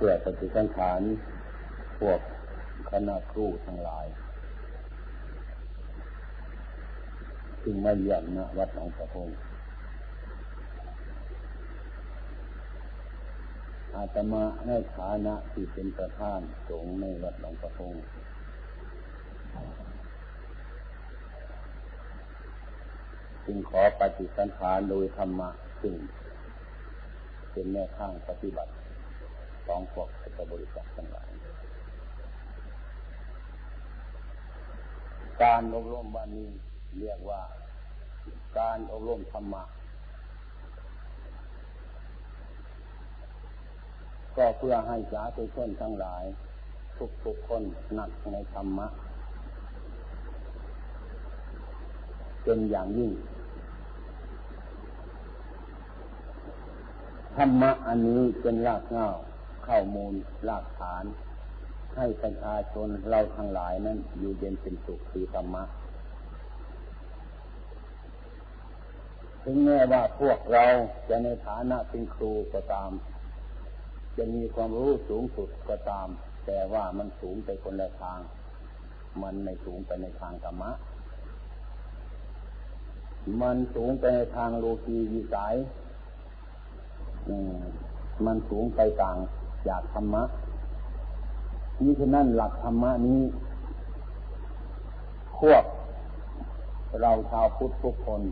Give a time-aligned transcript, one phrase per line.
[0.00, 1.00] เพื่อปฏิสังขาร
[2.00, 2.20] พวก
[2.90, 4.06] คณะครูทั้งหลาย
[7.62, 9.28] จึงมาเยี่ยมนะวัดหนองประพง
[13.94, 17.94] อาตมาในฐานะที่เป็นประธานสงฆ์ในวัดหนองประพง
[23.44, 25.94] จึงขอปฏิสันฐานโดยธรรมะซึ่ง
[27.52, 28.72] เป็นแนวทางปฏิบัติ
[29.68, 31.30] ของพวกพุทธบริษัททั้งหลาย
[35.42, 36.50] การอบรมวันนี้
[37.00, 37.42] เรียกว่า
[38.58, 39.62] การอบรมธรรมะ
[44.36, 46.24] ก็เพื่อให้สาธุชนทั้งหลาย
[47.24, 47.62] ทุกๆคน
[47.94, 48.86] หนักในธรรมะ
[52.44, 53.12] เป็นอย่างยิ่ง
[57.36, 59.08] ธรรมะอันนี้เป็นรากเหง้า
[59.68, 60.12] ข้อมูล
[60.48, 61.04] รากฐาน
[61.96, 65.64] ให้ประชาชนเราทั้งหลายนั้น อยู่เย็นเป็นสุขคือธรรมะ
[69.44, 70.64] ถึงแม้ว่าพวกเรา
[71.08, 72.90] จะในฐานะเป็นครูก็ตาม
[74.16, 76.08] จะมีความรู้สูงสุดก็ตาม
[76.46, 78.20] แต่ว่ามันสูงไปคนละทาง
[79.22, 80.70] มันไม่สูงไปในทางธรรมะ
[83.42, 85.54] มันสูงไปในทางโลกีวิสัย
[88.26, 89.16] มันสูงไปต่าง
[89.68, 90.22] จากธรรมะ
[91.82, 93.20] นี่คือนั่นหลักธรรมะนี้
[95.38, 95.64] ควบ
[97.00, 98.22] เราชาวพุทธทุกคน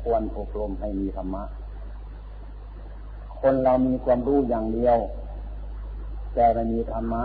[0.00, 1.44] ควรอบรมให้มีธรรมะ
[3.40, 4.96] คนเรามีความรู้อย่างเดียว
[6.34, 7.24] แต่ไม่มีธรรมะ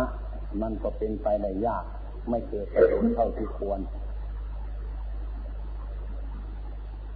[0.62, 1.86] มันก็เป็นไปได้ยาก
[2.30, 3.80] ไม่เกิดประโยชน์เท่าที่ควร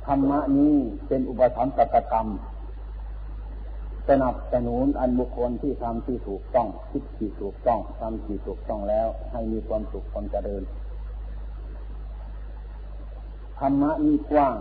[0.05, 0.75] ธรรมะนี้
[1.07, 1.79] เป็นอุปธรรมก
[2.11, 2.27] กรรม
[4.09, 10.63] สนับสนุนอันบุคคลที่ทำที่ถูกต้องคิดที่ถูกต้องทำที่ถูกต้องแล้ว ให้มีความสุขความเจริญ
[13.59, 14.55] ธรรมะมีกว้าง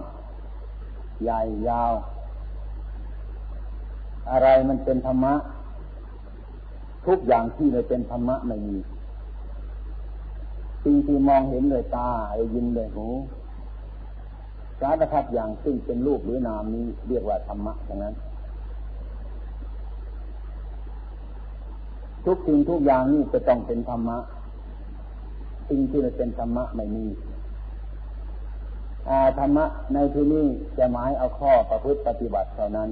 [1.22, 1.92] ใหญ่ยาว
[4.30, 5.34] อะไรมันเป็นธรรมะ
[7.06, 8.78] ทุกอย่างที่ไม่เป็นธรรมะไม่มี
[10.84, 13.08] สิ่งที่มองเห็นด้วยตาได้ยินด้วยหู
[14.80, 18.14] สารพัดอย่างซึ่งเป็นรูปหรือนามนี้เรียกว่าธรรมะดังนั้น
[22.26, 24.18] ทุกสิ่งทุกอย่างนี่จะต้องเป็นธรรมะ
[25.68, 27.06] สิ่งที่ไม่เป็นธรรมะไม่มี
[29.38, 30.46] ธรรมะในที่นี้
[30.78, 32.88] จะหมายเอาข้อประพฤติปฏิบัติเท่านั้น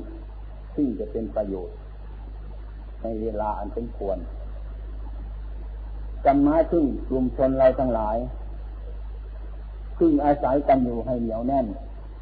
[0.74, 1.76] ที่งจะเป็นประโยชน์
[3.02, 4.18] ในเวลาอันเป็นควร
[6.24, 8.16] กันมาซึ่งกลุ่มชนเราทั้งหลาย
[9.98, 11.66] ซึ่งอาศัยกันอยู่ให้เหนียวแน่น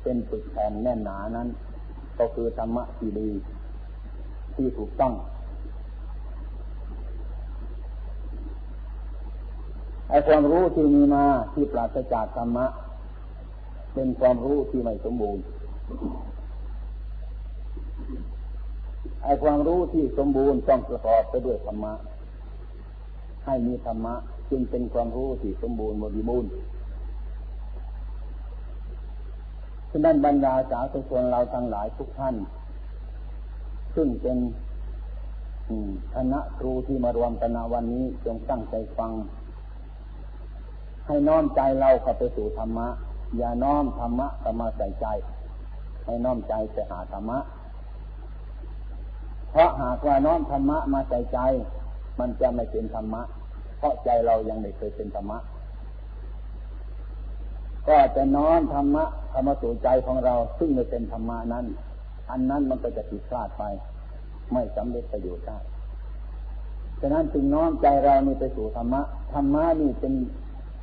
[0.02, 1.48] เป็นปึกแผ่นแน่นหนานั้น
[2.18, 3.30] ก็คือธรรมะที่ดี
[4.54, 5.12] ที่ถูกต้อง
[10.12, 12.66] ไอ้ความรู้ที่มีมาที่ปราศจากธรรมะ
[13.94, 15.42] เป็นความรู้ที่ไม่สมบูรณ์
[19.24, 21.92] ไอ้ความรู้ที่สมบูรณ์ต้องประกอบไปด้วยธรรมะ
[23.46, 24.14] ให้มีธรรมะ
[24.50, 26.50] จึงเป็นความรู้ที่สมบูรณ์บริบูรณ์
[29.90, 32.34] ฉะนั้นบรรดาสาธุชนเราทั้งหลายทุกท่าน
[33.94, 34.38] ซึ่งเป็น
[36.14, 39.12] คณะครูที่มารวมกันวันนี้จงตั้งใจฟัง
[41.06, 42.88] ให้น้อมใจเราเข้าไปสู่ธรรมะ
[43.38, 45.06] อย่าน้อมธรรมะเข้ามาใส่ใจ
[46.04, 47.38] ให้น้อมใจไปหาธรรมะ
[49.50, 51.38] เพราะหากว่าน้อมธรรมะมาใส่ใจ
[52.18, 53.22] มันจะไม่เป็นธรรมะ
[53.78, 55.38] เพราะใจเรายังไม่เคยเป็นธรรมะ
[57.88, 61.64] ก็จะน้อมธรรมะเข้ามาสู่ใจของเราซึ่งไม่เป็นธรรมะนั้น
[62.30, 63.62] อันนั้นมันก็จะผิดพลาดไป
[64.52, 65.58] ไม่สำเร็จประโยชน์ได้
[67.00, 69.02] ฉะนั้นจึงน้อมใจเรานี่ไปสู่ธรรมะ
[69.32, 70.12] ธรรมะนี่เป็น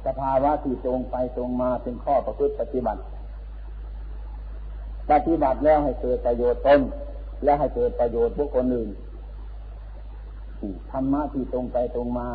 [0.06, 3.02] สภาวะที่ตรงไปตรงมาเป็นข้อประพฤติปฏิบัติ
[5.12, 6.80] ปฏิบัติแล้วให้เกิดประโยชน์ตน
[7.44, 8.90] และให้เกิดประโยชน์บุคคลอื่น
[10.92, 12.28] ธรรมะที่ตรงไปตรงมา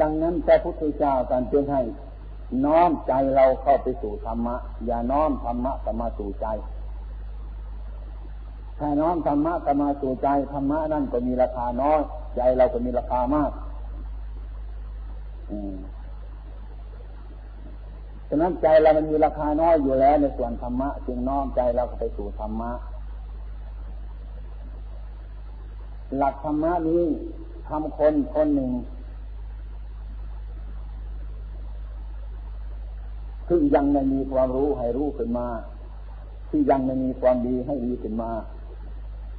[0.00, 1.82] ดังนั้นพระพุทธเจ้าการเตือนให้
[2.64, 4.56] น้อมใจเราเข้าไปสู่ธรรมะ
[4.86, 6.46] อย่าน้อมธรรมะกมาสู่ใจ
[8.78, 12.00] ถ้าน้อมธรรมะกมาสู่ใจธรรมะนั่นก็มีราคาน้อย
[12.36, 13.52] ใจเราก็มีราคามาก
[18.28, 22.72] ฉะนั้นใจเรามันมีราคาน้อยอยู่แล้วในส่วนธรรมะจึงน้อมใจเราไปสู่ธรรมะ
[26.18, 27.04] หลักธรรมะนี้
[27.68, 28.70] ทำคนคนหนึ่ง
[33.48, 35.48] ซึ่งยังไม่มีความรู้ให้รู้ขึ้นมา
[36.48, 38.30] ที่ยังไม่มีความดีให้ดีขึ้นมา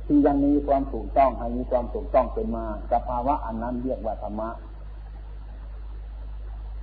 [0.05, 4.49] ที่ยังมีความถูกต้องให้มีความถูกต้องเป็นมาสภาวะอันนั้นเรียกว่าธรรมะ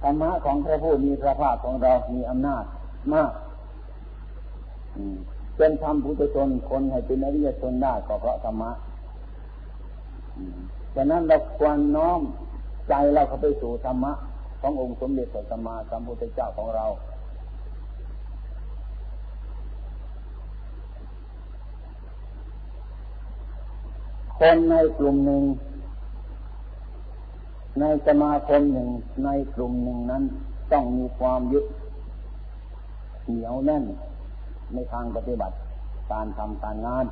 [0.02, 2.64] ธรรมะของพระผู้มีพระภาคของเรามีอำนาจ
[3.14, 3.32] มาก
[5.56, 8.70] เป็นธรรมพุทธชนคนให้เป็นอริยชนได้ก็เพราะธรรมะ
[10.94, 12.20] ฉะนั้นเราควรน้อม
[12.88, 14.12] ใจเราเข้าไปสู่ธรรมะ
[14.61, 16.87] ขององค์สมเด็จพระสัมมาสัมพุทธเจ้าของเรา
[24.43, 25.43] คนในกลุ่มหนึ่ง
[27.81, 28.89] ในสมาคมหนึ่ง
[29.25, 30.23] ในกลุ่มหนึ่งนั้น
[30.73, 31.65] ต้องมีความยึด
[33.27, 33.85] เหนียวแน่น
[34.73, 35.57] ในทางปฏิบัติ
[36.13, 37.05] การทำการงาน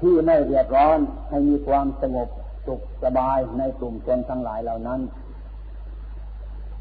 [0.00, 0.98] ที่ไม่เรียบร้อน
[1.28, 2.28] ให้มีความสงบ
[2.66, 5.00] สุขสบายในกลุ่มชนทั้งหลายเหล่านั้น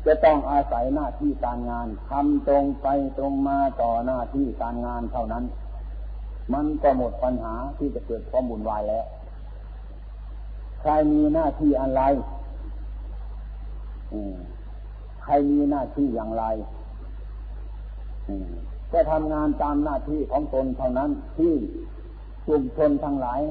[0.05, 2.87] จะต้องอาศัยหน้าที่การงานทำตรงไป
[3.17, 5.45] ตรงมาต่อหน้าที่การงานเท่านั้น
[6.53, 9.05] มันก็หมดปัญหาที่จะเกิดความบุญวายแล้ว
[10.81, 12.01] ใครมีหน้าที่อะไร
[15.23, 16.43] ใครมีหน้าที่อย่างไร
[18.91, 21.53] ก็ทำงานตามหน้าที่ของตนเท่านั้นที่
[22.45, 23.41] กลุ่มชนทั้งหลาย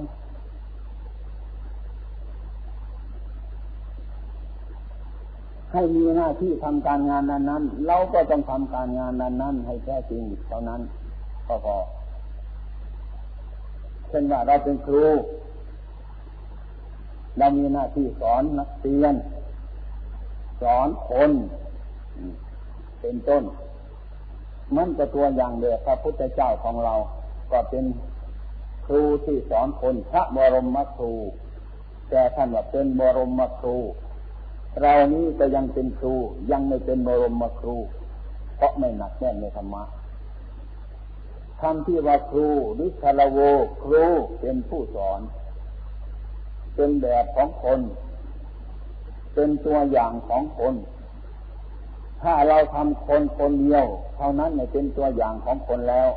[5.73, 10.81] ให้มีหน้าที่ทำการงานนั้นนั้นเราก็ต้องทำการงานนั้นนั้นให้แท้จริงเท่านั้น
[11.47, 11.77] ก็พอ
[14.09, 15.07] เช่นว่าเราเป็นครู
[17.39, 19.15] เรามีหน้าที่สอนนักเรียน
[20.63, 21.31] สอนคน
[23.01, 23.43] เป็นต้น
[24.77, 26.95] มันก็ตัวอย่างเดียวพระพุทธเจ้าของเรา
[27.53, 27.85] ก็เป็น
[28.87, 31.15] ครูที่สอนคนพระบรมครู
[32.11, 33.77] แต่ท่านว่าเป็นบรมครู
[34.81, 36.15] เรานี้ก็ยังเป็นครู
[36.51, 37.77] ยังไม่เป็นบรมครู
[38.57, 39.83] เพราะไม่หนักแน่นในธรรมะ
[41.61, 43.39] คำที่ว่าครูหรือคารโว
[43.85, 44.05] ครู
[44.41, 45.21] เป็นผู้สอน
[46.75, 47.81] เป็นแบบของคน
[49.35, 50.75] เป็นตัวอย่างของคน
[52.23, 53.85] ถ้าเราทำคนคนเดียว
[54.17, 56.09] เท่านั้นเนี่ยเป็นตัวอย่างของคนแล้ว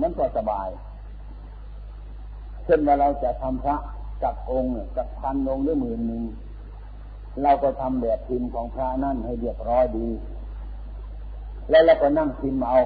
[0.00, 0.68] มันก็สบาย
[2.64, 3.76] เช่นว่าเราจะทำพระ
[4.22, 6.22] จักองค์จักพันองค์หรือหมื่นหนึ่ง
[7.42, 10.08] เราก็ทำแบบพิมพ์ของพระนั่นให้เรียบร้อยดี
[11.70, 12.78] แล้วเราก็นั่งพิมพ์เอา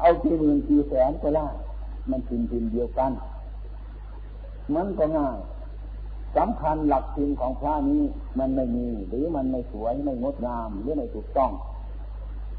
[0.00, 1.48] เอาที่หมื่นกี่แสนก็ได้
[2.10, 3.12] มันพิมพ์พิมพ์เดียวกัน
[4.74, 5.38] มันก็ง่าย
[6.36, 8.02] สำคัญหลักจริงของพระนี้
[8.38, 11.52] มันไม่มี หรือมันไม่สวยไม่งดงามหรือไม่ถูกต้อง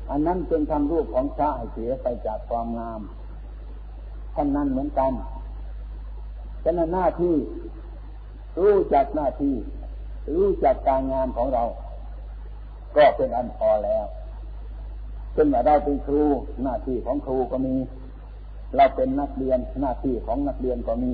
[0.10, 3.02] อันนั้นเป็นทำรูปของพระเสียไปจากความงาม
[4.36, 5.12] ท่านนั้นเหมือนกัน
[6.64, 7.36] ฉะนั้นหน้าที่
[8.62, 9.56] รู้จักหน้าที่
[10.34, 11.64] รู้จักการงานของเรา
[12.98, 14.06] ก็เป็นอันพอแล้ว
[15.34, 16.24] เช่นว่าเราเป็นครู
[16.64, 17.76] หน้าที่ของครูก็มี
[18.76, 21.12] เราเป็นนักเรียนหน้าที่ของนักเรียนก็มี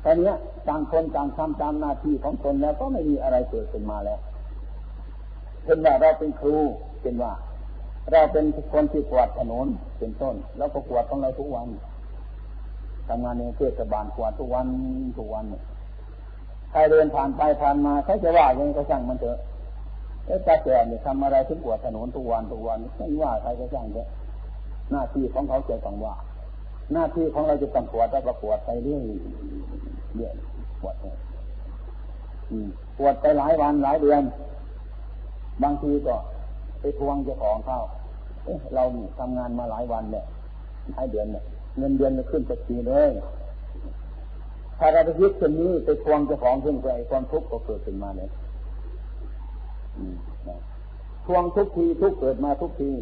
[0.00, 0.32] แค่นี้
[0.68, 4.18] ต่างคนต่างทำตามหน้าที่ของตนแล้วก็ไม่มีอะไรเกิดขึ้นมาแล้ว
[5.64, 6.56] เป็นว่าเราเป็นครู
[7.02, 7.32] เป็นว่า
[8.10, 9.66] เราเป็นคนที่กวาดถนน
[9.98, 11.68] เป็นต้น แล้วก็กวาดของเราทุกวัน
[13.08, 14.66] ทำงานในเทศบาลกวาดทุกวัน
[15.18, 15.44] ทุกวัน
[16.70, 19.38] ใครเดินผ่านไปผ่านมาใครจะว่ายังไงก็ช่างมันเถอะ
[20.32, 24.08] เอ๊ะตาแก่เนี่ยทำอะไรถึงกวดถนนทุกวันทุกวันไม่ว่าใครก็ช่างเถอะ
[24.90, 26.14] หน้าที่ของเขาจะต้องว่า
[26.92, 29.04] หน้าที่ของเราจะต้องกวดแล้วก็กวดไปเรื่อย
[30.16, 30.36] เดือน
[30.80, 30.94] ปวด
[32.98, 34.22] ปวดไปหลายวันหลายเดือน
[35.62, 36.14] บางทีก็
[36.80, 37.80] ไปทวงเจ้าของเข้า
[38.74, 38.82] เรา
[39.18, 40.24] ทำงานมาหลายวันเนี่ย
[40.92, 41.44] หลายเดือนเนี่ย
[41.78, 43.10] เงินเดือนจะขึ้นสักทีเลย
[44.78, 48.28] ถ้าเราไปยึดคนนี้ไปทวงเจ้าของขึ้นไปความทุกข์ก็เกิดขึ้นมาเลย
[51.26, 52.92] ทวงทุกทีทุกเกิดมาทุกที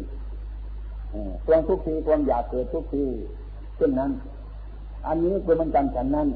[1.45, 3.05] ทวงทุกทีความอยากเกิดทุกที
[3.75, 4.11] เช่นนั้น
[5.07, 6.29] อันนี้คือมันกันฉันนั้น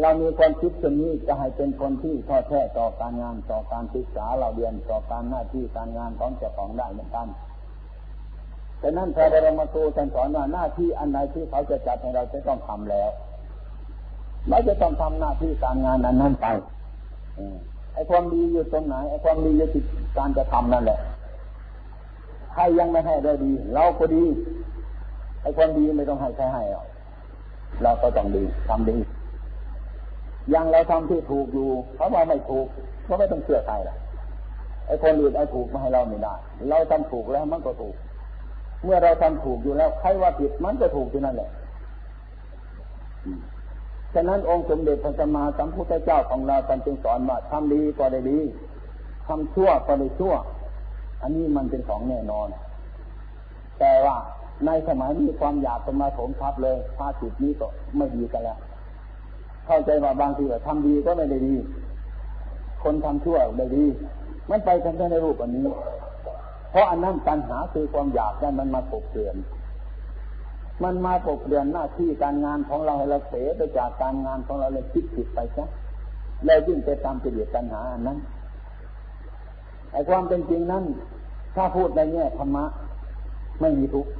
[0.00, 7.28] เรามีความคิดเช่นนี้จะให้เป็นคนที่ทอดแท้ต่อการงานต่อการศึกษาเราเรียนต่อการหน้าที่การงานของเจ้าของได้เหมือนกัน
[8.78, 13.10] แต่นั้นพระบรมครูท่านสอนว่าหน้าที่อันใดที่เขาจะจัดให้เราจะต้องทำแล้ว
[14.48, 16.46] เราจะต้องทำหน้าที่การงานนั้นนั้นไป
[17.98, 19.82] อ้ความดีอยู่ตรงไหนไอ้ความดีอยู่ที่
[20.16, 20.98] การจะทำนั่นแหละ
[22.52, 24.24] ใครยังไม่ให้ได้ดี เราก็ดี
[25.42, 26.62] ไอ้ความดีไม่ต้องให้ใครให้
[27.82, 28.96] เราก็ต้องดีทำดี
[30.54, 32.66] ยังเราทำที่ถูกอยู่เขาว่าไม่ถูก
[33.06, 33.96] ก็ไม่ต้องเชื่อใครละ
[34.86, 36.34] ไอ้คนอื่นไอ้ถูกมาให้เราไม่ได้
[36.68, 37.94] เราทำถูกแล้วมันก็ถูก
[38.84, 41.50] เมื่อเราทำถูกอยู่แล้วใครว่าผิดมันก็ถูกที่นั่นแหละ
[44.14, 48.40] ฉะนั้นองค์สมเด็จพระสัมมาสัมพุทธเจ้าของเราท่านจึงสอนว่าทำดีก็ได้ดี
[49.26, 50.34] ทำชั่วก็ได้ชั่ว
[51.22, 52.46] อันนี้มันเป็นของแน่นอน
[53.80, 54.16] แต่ว่า
[54.66, 58.58] ในสมัยนี้ความอยากเป็นมาถมทับเลยพาจิตนี้ก็ไม่ดีกันแล้ว
[59.66, 61.54] เข้าใจว่าบางทีว่าทำดีก็ไม่ได้ดี
[62.82, 63.84] คนทำชั่วได้ดี
[64.50, 65.66] มันไปกันแค่ในรูปอันนี้
[66.70, 69.36] เพราะอันนั้นปัญหาคือความอยากนั้นมันมาปกเปลี่ยน
[70.84, 75.64] มันมาปกเปลี่ยนหน้าที่การงานของเราให้เราเสียไปจากการงานของเราเลยคิดผิดไปซะ
[76.44, 78.18] แล้วยิ่งไปตามกิเลสปัญหาอันนั้น
[79.92, 80.84] ไอ้ความเป็นจริงนั้น
[81.54, 82.64] ถ้าพูดในแง่ธรรมะ
[83.60, 84.10] ไม่มีทุกข์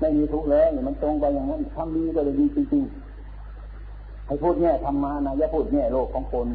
[0.00, 6.48] ไม่มีทุกข์เลยมันตรงไปอย่างนั้นทำดีก็เลยดีจริงๆให้พูดแง่ธรรมะนะอย่าพูดแง่โลกของคน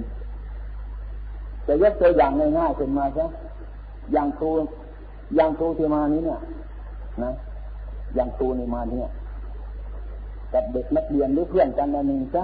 [1.68, 3.26] จะยกตัวอย่างง่ายๆขึ้นมาใช่
[4.14, 4.52] อย่างครู
[5.36, 6.40] อย่างครูที่มานี้เนี่ย
[7.24, 7.32] นะ
[8.16, 9.08] อย่างครูนี่มาเนี่ย
[10.54, 12.44] กับเด็กนักเรียนหรือเพื่อนกันอันหนึ่งจ้ะ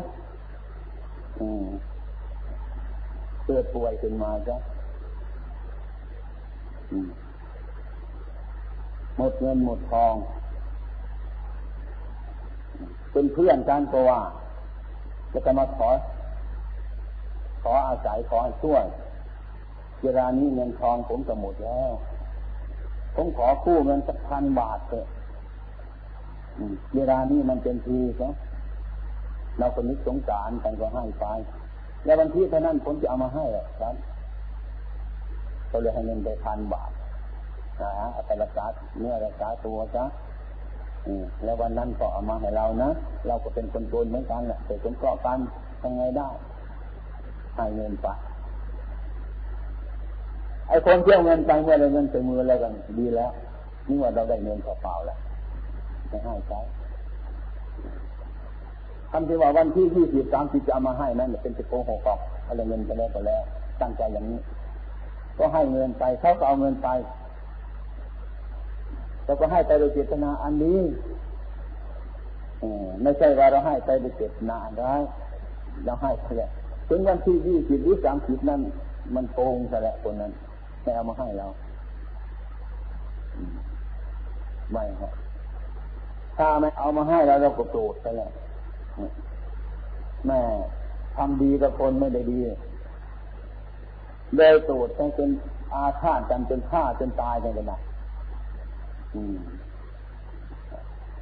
[3.45, 4.57] เกิดป่วยขึ้นมาจ้ะ
[9.17, 10.15] หมดเงินหมดทอง
[13.11, 14.21] เป็นเพื่อนกันก็ว่า
[15.31, 15.89] จะจะมาขอ
[17.63, 18.85] ขออาศัยขอให้ช่วย
[20.03, 21.91] เวลานี้เงินทองผมจะหมดแล้ว
[23.15, 25.05] ผมขอคู่เงินสักพันบาทเถอะ
[26.95, 28.33] เวลานี้มันเป็นทีครับ
[29.57, 31.25] เราคนนึกสงสารกันก็ให้ไป
[32.05, 33.45] แล้ววันที่เท่านั้นผมจะเอามาให้
[33.81, 33.95] ครับ
[35.71, 36.91] ก็เลยให้เงินไปพันบาท
[37.81, 38.65] นะเอาไปรักษา
[38.99, 40.05] เนื้อรักษาตัวจ้ะ
[41.43, 42.89] แล้ววันนั้นก็เอามาให้เรานะ
[43.27, 45.39] เราก็เป็นคนโจรเหมือนกันแหละแต่สงเคราะกัน
[45.83, 46.27] ยังไงได้
[47.55, 48.07] ให้เงินไป
[50.67, 53.31] ไอ้คนเที่ยวเงินไปเมื่อไรเงินใส่มือแล้วกันดีแล้ว
[53.87, 55.17] นี่ว่าเราได้เงินเปล่าแล้ว
[56.13, 56.59] ไม่ให้ใช้
[59.11, 63.43] คำที่ว่าวันที่ยี่สิบสามสิบจะเอามาให้นั่นเป็นจะโกหกกอกอะไรเงินไปแล้วก็แล้ว
[63.81, 64.39] ตั้งใจอย่างนี้
[65.37, 66.89] ก็ให้เงินไปเขาก็เอาเงินไป
[69.23, 70.79] แต่ก็ให้ไปโดยเจตนาอันนี้
[73.01, 74.93] ไม่ใช่ว่าเราให้ไปโดยเจตนาได้
[75.85, 76.49] เราให้ไปเลย
[76.89, 78.61] ถึงวันที่ยี่สิบหรือสามสิบนั้น
[79.15, 80.31] มันโกงซะแล้วคนนั้น
[80.81, 81.47] ไม่เอามาให้เรา
[84.71, 85.11] ไม่ครับ
[86.37, 88.31] ถ้าไม่เอามาให้เราเราก็โกรธไปแล้ว
[90.27, 90.41] แม่
[91.17, 92.39] ทำดีกับคนไม่ได้ดี
[94.35, 94.87] เลยโกรธ
[95.17, 95.29] จน
[95.73, 97.79] อาฆาตกันจนฆ่าจนตายกันเลยนะ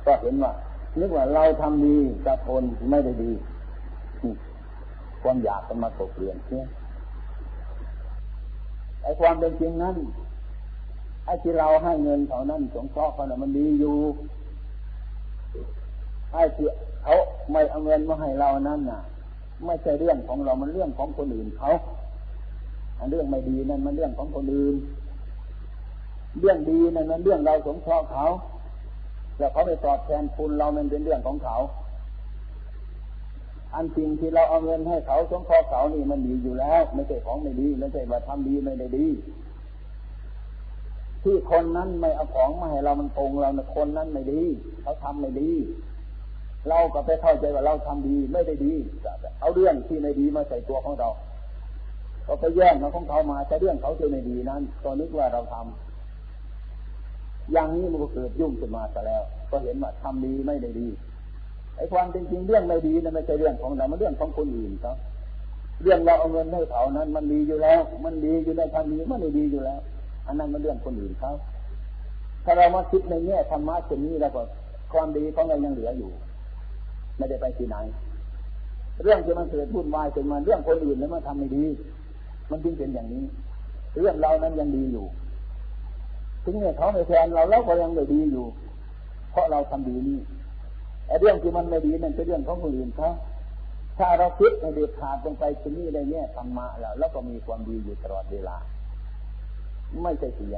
[0.05, 0.51] ก็เห็นว่า
[0.99, 3.31] นึกว่าเราทำดีกับคนไม่ได้ดี
[5.21, 6.67] ความอยากมันมาตกเปลี่ยนเนี่ย
[9.01, 9.95] ไอ้ความเป็นจริงนั้น
[11.25, 13.97] ไอ้ที่เราให้เงินเขานั้นสงเคราะห์เขาน่ะมันดีอยู่
[16.31, 16.67] ไอ้ที่
[17.03, 17.15] เขา
[17.51, 19.01] ไม่เอาเงินมาให้เรานั้นน่ะ
[19.65, 21.71] ไม่ใช่เรื่องของเรา มันเรื่องของคนอื่นเขา
[22.97, 24.75] อันเรื่องไม่ดีนั่นมันเรื่องของคนอื่น
[26.39, 28.25] เรื่องดีนั่นมันเรื่องเราสงเคราะห์เขา
[29.37, 31.55] แล้วเขาไปตอบแทนคุณเรามันเป็นเรื่องของเขา
[33.73, 39.07] อันจริงที่เราเอาเงินให้เขาสงเคราะห์เขานี่มันดีอยู่แล้ว ไม่ใช่ของไม่ดีไม่ใช่ว่าทำดีไม่ได้ดี
[41.23, 44.41] ที่คนนั้นไม่เอาของมาให้เรามันโกงเราคนนั้นไม่ดี
[44.81, 45.51] เขาทำไม่ดี
[46.69, 48.73] เราก็ไปเข้าใจว่าเราทำดีไม่ได้ดี
[49.39, 51.09] เอาเรื่องที่ไม่ดีมาใส่ตัวของเรา
[52.27, 60.87] ก็ไปแย่งมาของเขามาแต่เรื่องเขาที่ไม่ดีนั้นตอนนึกว่าเราทำอย่างนี้มันก็เกิดยุ่งขึ้นมาแต่แล้ว ก็เห็นว่าทำดีไม่ได้ดี
[61.75, 64.95] ไอ้ความจริงเรื่องไม่ดีนั้นไม่ใช่เรื่องของเรามันเรื่องของคนอื่นครับ
[65.83, 69.79] เรื่องเราเอาเงินให้เขานั้น มันดีอยู่แล้ว มันดีอยู่ในทางนี้มันไม่ดีอยู่แล้ว
[70.27, 71.31] อันนั้นมันเรื่องคนอื่นเขา
[72.43, 74.41] ถ้าเรามาคิดในแง่ธรรมะเช่นนี้แล้วก็
[74.93, 76.11] ความดีของเรายังเหลืออยู่
[77.17, 77.77] ไม่ได้ไปที่ไหน
[79.03, 81.65] เรื่องที่มันเกิดวุ่นวายขึ้นมาเรื่องคนอื่นแล้วมันทำไม่ดี
[82.51, 83.23] มันจึงเป็นอย่างนี้
[83.99, 85.05] เรื่องเรานั้นยังดีอยู่
[86.43, 88.45] ถึงเนี่ยเขาไม่แทนเราแล้วก็ยังไม่ดีอยู่
[89.31, 90.19] เพราะเราทำดีนี่
[91.07, 93.09] ไอ้เรื่องที่มันไม่ดีนั่นเป็นเรื่องของคนอื่นเขา
[93.97, 98.57] ถ้าเราคิดในเด็ดขาดลงไปที่นี่ได้เนี่ยธรรมะแล้วแล้วก็มีความดีอยู่ตลอดเวลา
[100.01, 100.57] ไม่ใช่เสีย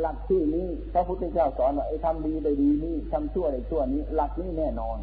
[0.00, 4.98] หลักที่นี้พระพุทธเจ้าสอนว่าไอ้ทำดีได้ดีนี่ทำชั่วได้ชั่วนี้ หลักนี้แน่นอน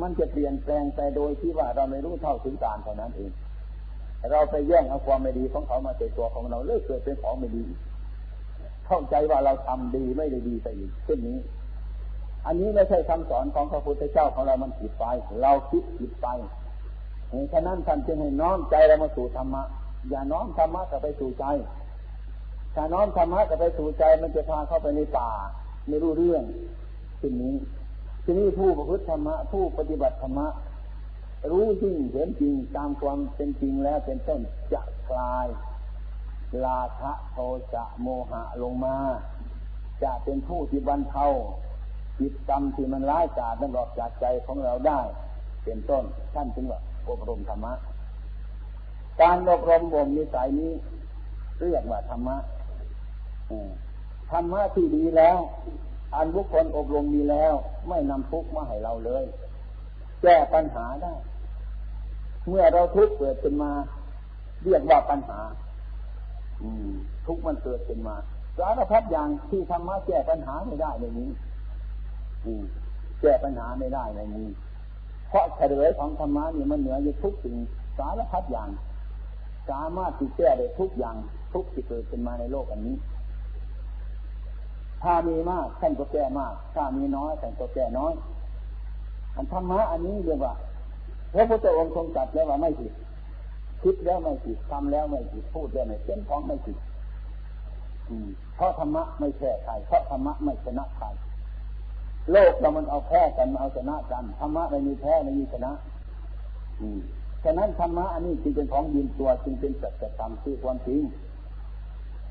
[0.00, 3.30] มันจะเปลี่ยนแปลงไปโดยที่ว่าเราไม่รู้เท่าถึงการเท่านั้นเอง
[4.30, 7.64] เราไปแย่งเอาความไม่ดีของเขามาใส่ตัวของเราเลยเกิดเป็นของไม่ดี
[8.86, 11.38] เข้าใจว่าเราทำดีไม่ได้ดีไปอีกเช่นนี้
[12.46, 15.04] อันนี้ไม่ใช่คำสอนของพระพุทธเจ้าของเรามันผิดไป
[15.42, 16.26] เราคิดผิดไป
[17.52, 19.62] ฉะนั้นท่านจึงให้น้อมใจเรามาสู่ธรรมะ
[20.10, 21.44] อย่าน้อมธรรมะกับไปสู่ใจ
[22.74, 25.30] ถ้าน้อมธรรมะกับไปสู่ใจมันจะพาเข้าไปในป่า
[25.88, 26.42] ไม่รู้เรื่อง
[27.22, 27.56] สิ่งนี้
[28.24, 30.46] ทีนี้ผู้ประพฤติธรรมะผู้ปฏิบัติธรรมะ
[31.50, 34.40] รู้จริงเห็นจริงตามความเป็นจริงแล้วเป็นต้น
[34.72, 35.46] จะคลาย
[36.64, 37.36] ลาภะโท
[37.72, 38.96] สะโมหะลงมา
[40.02, 41.26] จจะเป็นผู้ที่บรรเทา
[42.18, 45.00] จิตกรรมที่มันร้ายกาจนั้นออกจากใจของเราได้
[45.64, 46.04] เป็นต้น
[46.34, 47.72] ท่านจึงว่าอบรมธรรมะ
[49.20, 50.72] การอบรมบ่มนิสัยนี้
[51.60, 52.36] เรียกว่าธรรมะ
[54.30, 55.38] ธรรมะที่ดีแล้ว
[56.16, 57.54] อันบุคคลอบรมมีแล้ว
[57.88, 59.24] ไม่นำทุกข์มาให้เราเลย
[60.22, 61.14] แก้ปัญหาได้
[62.48, 63.72] เมื่อเราทุกข์เกิดขึ้นมา
[64.64, 65.40] เรียกว่าปัญหา
[66.62, 66.92] อืม
[67.26, 68.16] ทุกข์มันเกิดขึ้นมา
[68.58, 71.30] สารพัดอย่างที่ธรรมะแก้ปัญหาไม่ได้ในนี้
[73.20, 74.48] แก้ปัญหาไม่ได้ในนี้
[75.28, 77.56] เพราะเฉลยของธรรมะนี่มันเหนืออยู่ทุกสิ่ง
[77.98, 78.70] สารพัดอย่าง
[79.70, 81.16] สามารถที่แก้ได้ทุกอย่าง
[81.52, 82.96] ทุกที่เกิดขึ้นมาในโลกอันนี้
[85.04, 88.12] ถ้ามีมากท่านก็แก้มาก ถ้ามีน้อยท่านก็แก้น้อย
[89.36, 90.54] อันธรรมะอันนี้เรียกว่า
[91.32, 92.92] พระพุทธองค์ทรงจัดแล้วว่าไม่ผิด
[93.82, 96.76] คิดแล้วไม่ผิดทำแล้วไม่ผิดพูดแล้วไม่เป็นของไม่ผิด
[98.56, 101.06] เพราะธรรมะไม่แพ้ใครเพราะธรรมะไม่ชนะใคร
[102.32, 105.72] โลกเรามันเอาแพ้กันเอาชนะกันธรรมะไม่มีแพ้ไม่มีชนะ
[106.80, 107.00] อืม
[107.44, 111.02] ฉะนั้นธรรมะอันนี้จึงเป็นของยืนตัวจึงเป็นสัจธรรมคือความจริง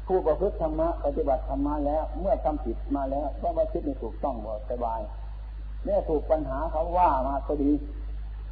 [0.08, 5.02] ผู้ประพฤติธรรมะปฏิบัติธรรมะแล้ว เมื่อทำผิดมาแล้วก็ว่าคิดไม่ถูกต้องบ่สบาย
[5.86, 7.72] แม่ถูกปัญหาเขาว่ามาก็ดี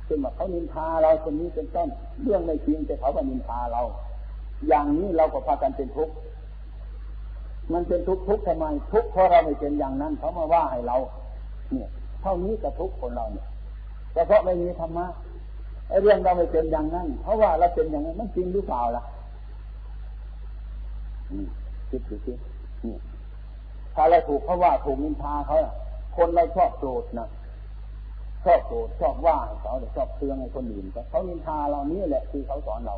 [0.06, 1.90] เป็นว่าเขานินทาเราคนนี้เป็นต้น
[2.24, 3.82] เรื่องไม่จริงแต่เขาก็นินทาเรา
[4.68, 6.14] อย่างนี้เราก็พากันเป็นทุกข์
[7.74, 10.98] มันเป็นทุกข์ทุกข์ทำไมทุกข์เพราะเราไม่เป็นอย่างนั้นเขามาว่าให้เรา
[11.72, 11.90] เนี่ย
[12.22, 13.48] เท่านี้กับทุกข์คนเราเนี่ย
[14.14, 15.06] แต่เพราะไม่มีธรรมะ
[15.90, 19.04] ไอ้เรื่องเราไม่เป็นอย่างนั้น เพราะว่าเราเป็นอย่างนั้นมันจริงหรือเปล่าล่ะ
[21.90, 22.34] คิดดูสิ
[22.86, 22.96] นี่
[23.96, 25.58] ถ้าเราถูกเขาว่าถูกนินทาเขา
[26.18, 27.30] คนเราชอบโกรธนะ
[28.46, 32.96] ชอบโกรธชอบว่าเขาชอบเตือนให้คนอื่นเขานินทาเรานี่แหละคือเขาสอนเรา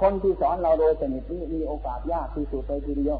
[0.00, 3.18] คนที่สอนเราโดยสนิทนี้มีโอกาสยากที่สุดเลยทีเดียว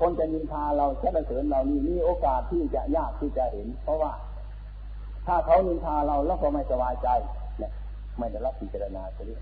[0.00, 4.12] คนจะนินทาเราแค่เสริญเรานี่มีโอกาสที่จะยากที่จะเห็น เพราะว่า
[5.26, 7.08] ถ้าเขานินทาเราแล้วก็ไม่สบายใจ
[7.58, 7.72] เนี่ย
[8.18, 9.40] ไม่ได้รับพิจารณาเรื่อ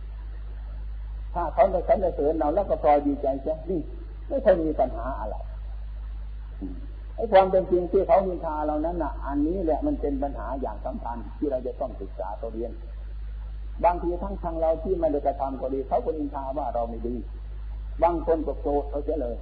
[1.38, 3.80] ถ้าเขาจะสรรเสริญเราแล้วก็พอดีใจใช่นี่
[4.28, 5.36] ไม่เคยมีปัญหาอะไร
[7.16, 12.72] ไอ้ความเป็นจริงที่เขานินทาเรานั้นน่ะ อันนี้แหละมันเป็นปัญหาอย่างสำคัญที่เราจะต้องศึกษาตัวเรียน
[13.84, 17.16] บางทีทั้งทางเราที่ไม่ได้กระทำก็ดี เขาก็นินทาว่าเราไม่ดี
[18.02, 19.36] บางคนก็โกรธเขาเสียเลย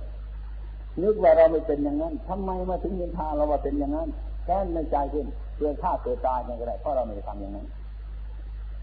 [1.02, 4.08] นึกว่าเราไม่เป็นอย่างนั้นทำไมมาถึงนินทาเราว่าเป็นอย่างนั้น
[4.44, 7.66] แค่ในใจขึ้นเพื่อฆ่าตัวตายอย่างไรเพราะเราไม่ได้ทำอย่างนั้น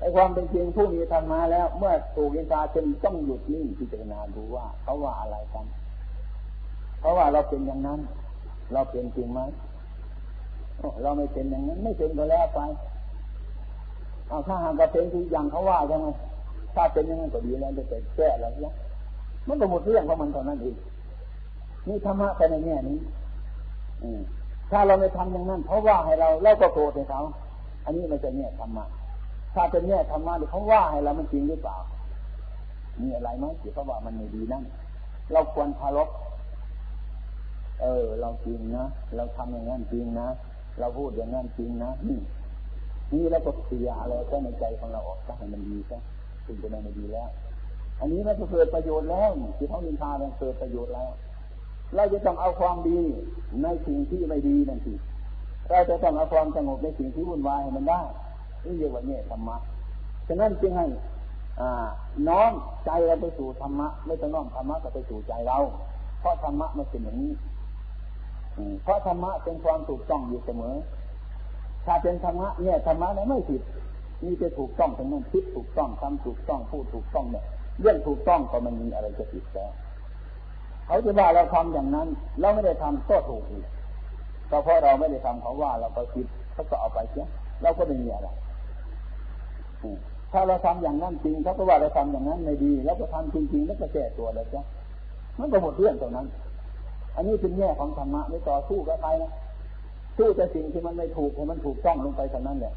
[0.04, 5.66] ไอความเป็นจริงผู้มีทำมาแล้ว เมื่อถูกนินทาจนต้องหยุดนิ่งพิจารณาดูว่าเขาว่าอะไรกัน
[7.00, 8.00] เพราะว่าเราเป็นอย่างนั้น
[8.74, 9.42] เราเป็นจริงไหม
[11.02, 12.60] เราไม่เป็นอย่างนั้น ไม่เป็นก็แล้วไป
[14.28, 16.08] เอาถ้าหากว่าเป็นที่อย่างเขาว่าใช่ไหม
[16.76, 17.84] ถ้าเป็นอย่างนั้นก็ดีแล้วจะ
[18.16, 18.74] แก้แล้วเนี่ย
[19.48, 20.76] มันก็หมดเรื่องของมันเท่านั้นเอง
[21.88, 22.98] นี่ธรรมะไปในแง่นี้
[24.04, 24.10] อื
[24.72, 27.22] ถ้าเราไม่ทำอย่างนั้น เพราะว่าให้เราเราก็โกรธให้เขา
[27.86, 28.86] อันนี้มันจะแง่ยธรรมะ
[29.54, 31.78] ถ้าเป็นแง่ธรรมะเขาว่าให้เรามันจริงหรือเปล่า
[33.02, 34.64] มีอะไรไหมที่เขาว่ามันไม่ดีนั่น
[35.32, 36.10] เราควรคารพ
[37.82, 38.86] เออ เราจริงนะ
[39.16, 40.28] เราทำอย่างนั้นจริงนะ
[40.80, 42.20] เราพูดอย่างนั้นจริงนะ นี่
[43.14, 45.98] นี่แล้วก็เสียอะไรก็ในใจของเราออกซะให้มันดีซะ
[46.46, 47.30] ถึงจะไม่ดีแล้ว
[48.00, 51.12] อันนี้มันก็เกิดประโยชน์แล้วที่เขานินทามันเกิดประโยชน์แล้ว
[51.96, 53.00] เราจะต้องเอาความดี
[53.64, 54.94] ในสิ่งที่ไม่ดีนั่นสิ
[55.70, 58.02] เราจะต้องเอาความสงบในสิ่งที่วุ่นวายให้มันได้
[58.66, 59.56] นี่เรียกว่าเนี่ยธรรมะ
[60.28, 60.86] ฉะนั้นจึงให้
[62.28, 62.52] น้อม
[62.86, 65.58] ใจเราไปสู่ธรรมะ ไม่ต้องน้อมธรรมะก็ไปสู่ใจเรา
[66.20, 67.34] เพราะธรรมะมันเป็นอย่างนี้
[68.84, 70.76] เพราะธรรมะเป็นความถูกต้องอยู่เสมอ
[71.86, 73.62] ถ้าเป็นธรรมะเนี่ยธรรมะเนี่ยไม่ผิด
[74.24, 77.46] นี่จะถูกต้องทั้งนั้นคิดถูกต้องทำถูกต้องพูดถูกต้องเนี่ย
[77.82, 79.72] เรื่องถูกต้องก็มันมีอะไรจะผิดแล้ว
[80.88, 82.08] เขาจะว่าเราทำอย่างนั้น
[82.40, 83.66] เราไม่ได้ทำก็ถูกอีก
[84.48, 87.28] เพราะเราไม่ได้ทำเขาว่าเราก็คิดเขาก็เอาไปเสีย
[87.64, 88.30] เราก็ไม่มีอะไร
[90.32, 94.62] ถ้าเราทำอย่างนั้นจริงเขาก็ว่าเราทำอย่างนั้นไม่ดี แล้วก็ทำจริงๆแล้วก็แก้ตัวแล้วจ้ะ
[95.40, 96.28] มันก็หมดเรื่องตรงนั้น
[97.16, 99.32] อันนี้เป็นแง่ของธรรมะไม่ต่อสู้กับใครนะ
[100.18, 102.74] สู้แต่สิ่งที่มันไม่ถูกให้มันถูกต้องลงไปเท่านั้นแหละ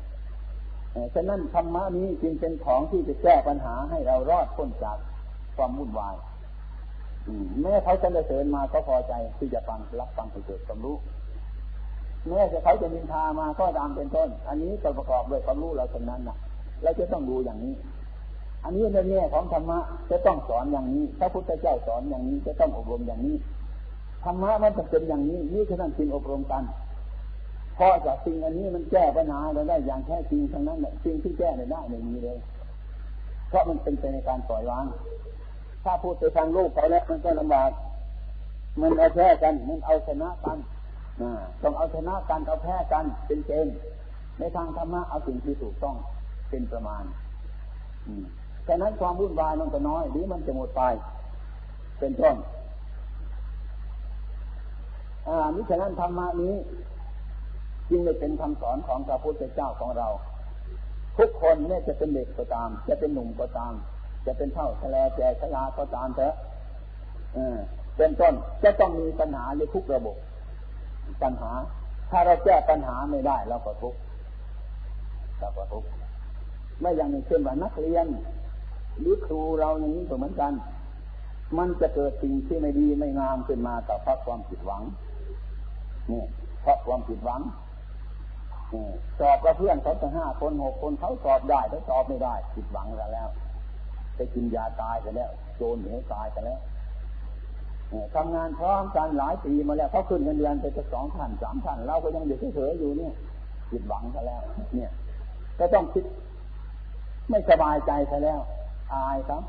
[1.15, 4.99] ฉะนั้นธรรมะนี้จึงเป็นของที่จะแก้ปัญหาให้เรารอดพ้นจาก
[5.57, 6.15] ความวุ่นวาย
[7.63, 10.97] แม้เขาจะเสริญมาก็พอใจที่จะฟังรับฟังให้เกิดความรู้
[12.29, 16.37] แม้จะเขาจะนินทามาก็ตามเป็นต้น อันนี้ก็ประกอบด้วยความรู้เราฉะนั้นนะ
[16.83, 17.75] เราจะต้องดูอย่างนี้
[18.65, 19.79] อันนี้ในแง่ของธรรมะ
[20.11, 23.37] จะต้องสอนอย่างนี้ พระพุทธเจ้าสอนอย่างนี้จะต้องอบรมอย่างนี้
[24.25, 26.63] ธรรมะมันจะเป็นอย่างนี้นี่คือนั่นจึงอบรมกัน
[27.75, 32.39] เพราะจากสิ่งอันนี้มันแก้ปัญหาเราได้อย่างแท้จริงทั้งนั้นแหละสิ่งที่แก้ได้ไม่มีเลย
[33.49, 34.87] เพราะมันเป็นไปในการปล่อยวาง
[35.85, 37.71] ถ้าพูดไปทางโลกไปแล้วมันก็ลำบาก
[38.81, 40.59] มันเอาแพ้กัน มันเอาชนะกัน
[41.63, 43.77] ต้องเอาชนะกันเอาแพ้กันเป็นเกณฑ์
[44.39, 45.97] ในทางธรรมะเอาสิ่งที่ถูกต้อง
[46.51, 47.05] เป็นประมาณ
[48.67, 50.83] ฉะนั้นความวุ่นวายมันก็น้อย หรือมันจะหมดไป
[51.99, 52.37] เป็นต้น
[55.29, 56.55] อ่ามิฉะนั้นธรรมะนี้
[57.91, 60.09] จึงได้เป็นคำสอนของพระพุทธเจ้าของเรา
[61.19, 63.73] ทุกคนเนี่ยจะเป็นเด็กก็ตาม จะเป็นหนุ่มก็ตาม
[64.27, 66.35] จะเป็นเท่าทะเลแก่ชราก็ตามเถอะ
[67.97, 70.17] เป็นต้นจะต้องมีปัญหาในทุกระบบ
[71.23, 71.53] ปัญหา
[72.11, 73.99] ถ้าเราแก้ปัญหาไม่ได้เราก็ทุกข์
[75.41, 75.89] เราก็ทุกข์
[76.81, 78.07] ไม่อย่างเช่นว่านักเรียน
[79.01, 80.53] หรือครูเราอย่างนี้ก็เหมือนกัน
[81.59, 84.83] มันจะเกิดสิ่งที่ไม่ดีไม่งามขึ้นมาแต่เพราะความผิดหวัง
[86.13, 86.25] นี่
[86.63, 87.41] เพราะความผิดหวัง
[89.19, 93.29] สอบกับเพื่อนเขาตั้งห้าคนหกคนเขาสอบได้เขาสอบไม่ได้ผิดหวังแล้ว
[94.17, 96.61] ไปกินยาตายกันแล้วโจรเหนียตายกันแล้ว
[98.15, 103.13] ทำงานพร้อมกันหลายปีมาแล้วเขาขึ้นเงินเดือนไปจะสองพันสามพันเราก็ยังอยู่เฉยๆอยู่เนี่ย
[103.71, 104.43] ผิดหวังกันแล้ว
[104.75, 104.91] เนี่ย
[105.59, 106.05] ก็ต้องคิด
[107.31, 108.41] ไม่สบายใจซะแล้ว
[108.95, 109.43] อายครับ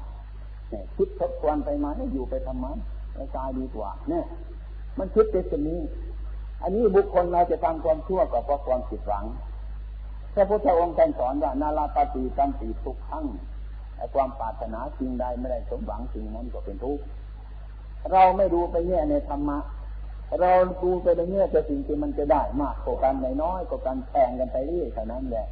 [0.69, 2.77] เนี่ยคิดทบทวนไปมานี่อยู่ไปทำมัน
[3.13, 4.25] แล้วตายดีกว่า เนี่ย
[4.97, 5.79] มันคิดเป็นแบบนี้
[6.61, 9.25] อันนี้บุคคลเราจะทำความชั่วก็เพราะความผิดหวัง
[10.33, 13.25] พระพุทธองค์ท่านสอนว่านาลาปฏิตันติทุกขั้ง
[14.13, 17.03] ความปรารถนาสิ่งใดไม่ได้สมหวังสิ่งนั้นก็เป็นทุกข์
[18.11, 19.59] เราไม่ดูไปแง่ในธรรมะ
[20.41, 20.51] เรา
[20.83, 25.47] ดูไปในแง่แต่สิ่งที่มันจะได้มากกว่ากันน้อยกว่ากันแข่งกันไปเรื่อยเท่านั้นแหละ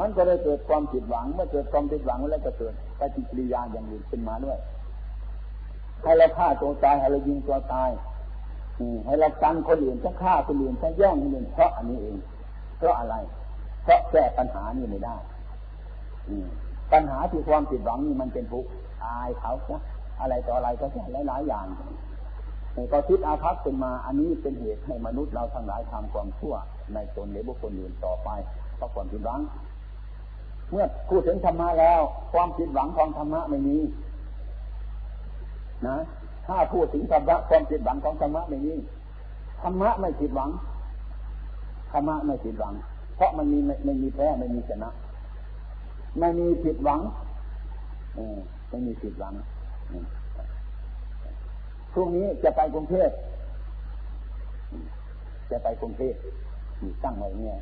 [0.00, 4.58] มันก็เลยเกิดความผิดหวัง เมื่อเกิดความผิดหวังแล้วก็เกิดปฏิกิริยาอย่างอื่นขึ้นมาด้วย
[6.02, 7.90] ให้เราฆ่าตัวตายให้เรายิงตัวตาย
[9.06, 12.16] ให้เรากันคนอื่นจะฆ่าคนอื่นจะแย่งคนอื่นเพราะอันนี้เอง
[12.78, 13.14] เพราะอะไร
[13.84, 15.16] เพราะแก้ปัญหานี่ไม่ได้
[16.92, 18.70] ปัญหาที่ความผิดหวังนี่มันเป็นทุกข์
[19.04, 19.82] อายเขานะ
[20.20, 21.66] อะไรต่ออะไรก็แค่หลายๆอย่าง
[22.92, 26.54] ก็คิดอาภัพขึ้นมา อันนี้เป็นเหตุให้มนุษย์เราทั้งหลายทำความชั่ว
[26.94, 28.28] ในตนหรือบุคคลอื่นต่อไป
[28.82, 29.40] ราะความผิดหวัง
[30.70, 32.00] เมื่อพูดถึงธรรมะแล้ว
[32.32, 33.78] ความผิดหวังของธรรมะไม่มี
[35.86, 35.96] นะ
[36.46, 38.74] ถ้าพูดถึงธรรมะความผิดหวังของธรรมะไม่มี
[39.62, 40.50] ธรรมะไม่ผิดหวัง
[41.92, 42.74] ธรรมะไม่ผิดหวัง
[43.16, 44.90] เพราะมันมีไม่มีแพ้ไม่มีชนะ
[46.18, 47.00] ไม่มีผิดหวัง
[48.16, 48.18] อ
[48.70, 49.34] ไม่มีผิดหวัง
[51.92, 53.10] พรุ่งนี้จะไปกรุงเทพ
[55.50, 56.14] จะไปกรุงเทพ
[57.04, 57.56] ตั้งไว้เนี่ย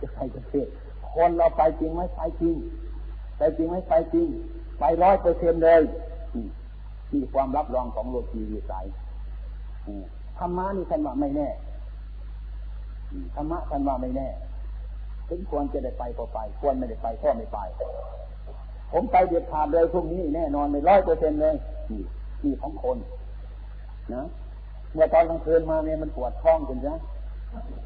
[0.00, 0.68] จะไปประเทศ
[1.14, 2.56] คนเราไปจริงไหมไปจริง
[3.36, 4.28] ไปจริงไหมไปจริง
[4.78, 5.82] ไปร้อยเปอร์เซ็นเลย
[7.10, 8.86] ที่ความรับรองของโลกีวิสัย
[10.38, 11.48] ธรรมะนี่ท่านว่าไม่แน่
[13.34, 14.28] ธรรมะท่านว่าไม่แน่
[15.28, 17.58] ถึงควรจะได้ไปก็ไป ควรไม่ได้ไปก็ไม่ไป
[18.92, 21.54] ผมไปเด็ดขาดเลยพรุ่งนี้แน่นอนในร้อยเปอร์เซ็นเลย
[21.90, 22.02] นี่
[22.40, 22.96] ที่ของคน
[24.14, 24.22] นะ
[24.92, 26.94] เมื่อตอนกลางคืนมาเนี่ยมันปวดท้องจนจ้ะ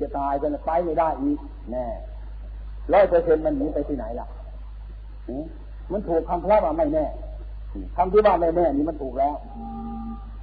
[0.01, 1.39] จะตายจะไปไม่ได้อีก
[1.73, 1.87] แน่
[2.93, 4.27] ร้อยเปอร์เซ็นมันหนีไปที่ไหนล่ะ
[5.93, 7.05] มันถูกคำพระว่าไม่แน่
[7.97, 9.35] คำที่ว่าไม่แน่นี่มันถูกแล้ว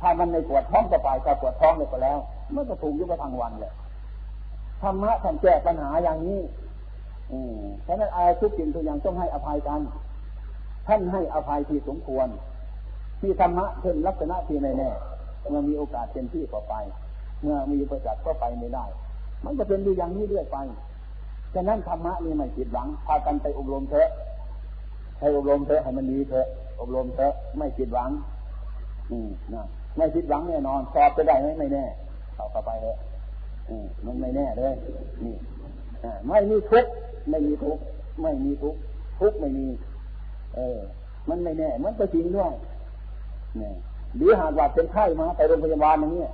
[0.02, 2.18] ถ้ามันในปวดท้องจะไปก็ปวดท้องเลยก็แล้ว
[2.56, 3.74] มันก็ถูกยุบไปทางวันเลย
[4.82, 6.42] ธรรมะท่านแก้ปัญหาอย่างนี้
[7.32, 9.82] อืมฉะนั้นอาทุกสิ่งทุกอย่างต้องให้อภัยกัน
[10.88, 12.28] ท่านให้อภัยที่สมควร
[13.22, 14.92] ที่ธรรมะเช่นลักษณะที่แน่
[15.50, 16.76] เมื่อมีโอกาสเต็มที่ก็ไป
[17.42, 18.86] เมื่อมีประจักษ์ก็ไปไม่ได้
[19.46, 20.58] มันจะเป็นอยู่อย่างนี้เรื่อยไป
[21.54, 24.10] ฉะนั้นธรรมะนี่ไม่ผิดหวัง พากันไปอบรมเถอะ
[25.20, 26.48] ให้อบรมเถอะให้มันดีเถอะ
[26.82, 28.10] อบรมเถอะไม่ผิดหวัง
[29.12, 29.64] อืมนะ
[29.98, 31.86] ไม่ผิดหวังแน่นอน สอบจะได้ไหมไม่แน่
[32.36, 32.98] เอาเข้าไปเถอะ
[33.70, 34.76] อืมมันไม่แน่เลย
[35.24, 35.36] นี่
[36.28, 36.92] ไม่มีทุกข์
[37.30, 37.82] ไม่มีทุกข์
[38.22, 38.80] ไม่มีทุกข์
[39.20, 39.68] ทุกข์ไม่มี
[40.56, 40.80] เออ
[41.30, 42.52] มันไม่แน่ มันก็จริงด้วย
[43.58, 43.76] เนี่ย
[44.16, 46.26] หรือหากว่าเป็นไข้มาไปโรงพยาบาลอย่างนี้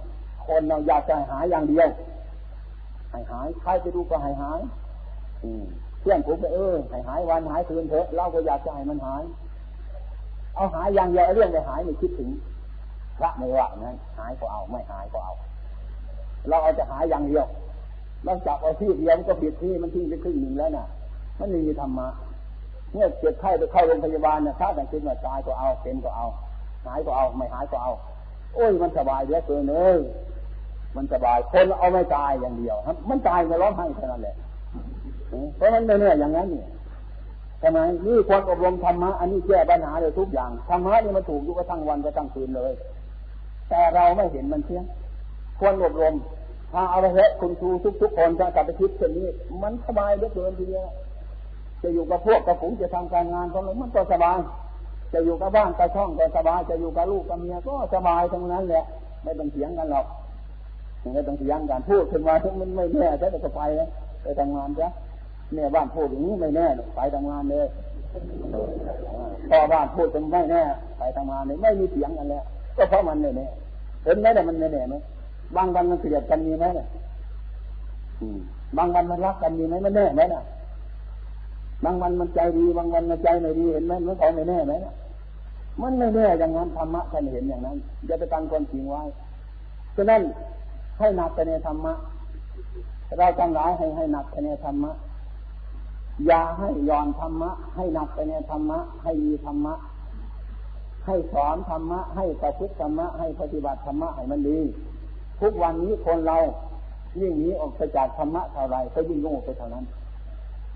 [0.46, 1.88] คนเราอยากจะหายอย่างเดียว
[3.14, 4.60] หายหายใครไปดูก็หายหาย
[6.02, 9.24] เพื่อนผมไปเออหายหายวันหายคืนเถอะเราก็อยากจะให้มันหาย
[10.56, 12.30] เอาหายอย่างเดียวเรื่องไปหายไม่คิดถึง
[13.18, 15.34] พระไม่ว่างั้นหายก็เอาไม่หายก็เอา
[16.48, 17.46] เราเอาจะหายอย่างเดียว
[18.26, 20.86] เราจับเอาที่เดียวก็ผิดที่มันที่ไปครึ่งหนึ่งแล้วน่ะ
[21.40, 22.08] มันม่มีธรรมะ
[22.94, 26.26] เนี่ยเจ็บไข้ไปเข้าโรงพยาบาลเนี่ยถ้าแต่คิดว่าตายก็เอาเป็นก็เอา
[26.86, 27.92] หายก็เอาไม่หายก็เอา
[28.56, 29.98] โอ้ยมันสบายเยอะเกินเลย
[30.96, 34.36] มันสบาย คนเอาไม่ตายอย่างเดียวครับ มันตายมาร้องไห้เท่านั้นแหละ
[35.58, 36.68] เพราะมันไม่เนี่ยอย่างนั้นเนี่ย
[37.62, 42.72] ทำไมนี่ควรอบรมธรรมะอันนี้แก้ปัญหาเลยทุกอย่างธรรมะนี่มันถูกอยู่กระทั่งวันกระทั่งคืนเลย
[43.70, 44.84] แต่เราไม่เห็นมันเชี่ย
[45.60, 46.14] ควรอบรม
[46.74, 47.70] ถ้าเอาไปเถอะคุณครู
[48.02, 49.28] ทุกๆคนจะกลับไปคิดเช่นนี้
[49.64, 50.88] มันสบายเหลือเกินทีเดียว
[51.82, 54.38] จะอยู่กับพวกกับฝูงจะทำการงานของเรามันก็สบาย
[55.14, 58.84] จะอยู่กับบ้านกับช่องก็สบายจะอยู่กับลูกกับเมียก็สบายทั้งนั้นแหละ
[59.24, 60.06] ไม่ต้องเถียงกันหรอก
[61.14, 63.88] ไม่ต้องเถียงกันพูดขึ้นมามันไม่แน่ใช่แต่ก็ไปนะ
[64.24, 64.88] ไปทำงานจ้ะ
[65.54, 67.68] เนี่ยบ้านพูดอย่างนี้ไม่แน่ไปทำงานเลย
[69.50, 70.62] พ่อบ้านพูดเป็นไม่แน่
[70.98, 72.44] ไปทำงานเลยไม่มีเสียงกันแล้ว
[72.78, 73.50] ก็เพราะมันเนี่ย
[74.04, 74.96] เห็นไหมแต่มันไม่แน่ไหม
[75.56, 76.88] บางวันมันเกลียดกันมีไหมเนี่ย
[78.78, 80.44] บางวันมันรักกันมีไหมมันแน่ไหมน่ะ
[81.84, 84.74] บางวันมันใจดีบางวันมันใจไม่ดีเห็นไหมมันของไม่แน่ไหม
[85.82, 87.78] มันไม่แน่อย่างนั้นธรรมะท่านเห็นอย่างนั้น
[88.10, 89.02] จะไปตั้งความจริงไว้
[89.96, 90.22] ฉะนั้น
[91.04, 91.94] ให้หนักไปในธรรมะ
[93.18, 94.92] เราจังหลายให้ให้หนักไปในธรรมะ
[96.28, 99.74] อย่าให้ย่อนธรรมะ ให้หนักไปในธรรมะ ให้มีธรรมะ
[101.06, 104.60] ให้สอนธรรมะ ให้ประพฤติธรรมะ ให้ปฏิบัติธรรมะให้มันดี
[105.42, 106.38] ทุกวันนี้คนเรา
[107.20, 109.86] ยิ่งหนีออกไปจากธรรมะเท่าไรก็ยิ่งโง่ไปเท่านั้น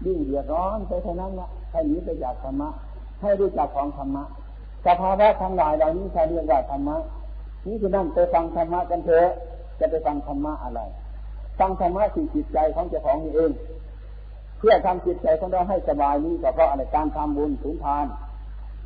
[0.05, 2.69] ยิ่งเดือดร้อนไปเท่านั้นละให้หนีไปจากธรรมะ
[3.21, 4.23] ให้รู้จักของธรรมะ
[4.85, 6.97] สภาวะทั้งหลายเหล่านี้ใช้เรียกว่าธรรมะ
[7.65, 9.29] นี่คือนั่นไปฟังธรรมะกันเถอะ
[9.79, 10.81] จะไปฟังธรรมะอะไร
[11.59, 13.51] ฟังธรรมะที่จิตใจของเจ้าของนี่เอง
[14.57, 18.05] เพื่อทำจิตใจของเราให้สบายนี้ก็เพราะอะไรการทำบุญสุนทาน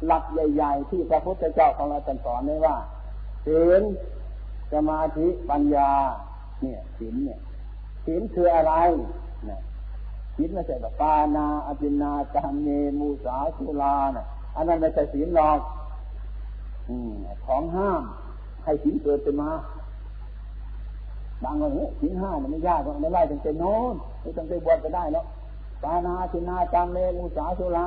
[0.05, 2.77] หลักใหญ่ ๆ ที่พระพุทธเจ้าของเราสอนไว้ว่า
[3.45, 3.81] ศีล
[4.73, 5.91] สมาธิปัญญา
[6.61, 7.39] เนี่ยศีลเนี่ย
[8.05, 8.73] ศีลคืออะไร
[9.45, 9.61] เนี่ย
[10.35, 14.23] ศีลไม่ใช่แบบปานาอภินาจามเนมูสาสุลานี่
[14.55, 15.59] อันนั้นไม่ใช่ศีลหรอก
[16.89, 16.91] อ
[17.45, 18.03] ของห้าม
[18.63, 19.51] ให้ศีลเกิดขึ้นมา
[21.43, 25.25] บางคนเฮ้ยศีลห้าเนี่ยไม่ยากไม่ไล่ตั้งแต่โน้นไม่ตั้งแต่บวชก็ได้แล้ว
[25.83, 27.85] ปานาสินาจามเนมูสาสุลา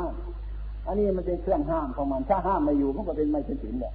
[0.87, 3.93] อันนี้มันเป็นเครื่องห้ามของมัน ถ้าห้ามไม่อยู่มันก็เป็นไม่ใช่ศีลเลย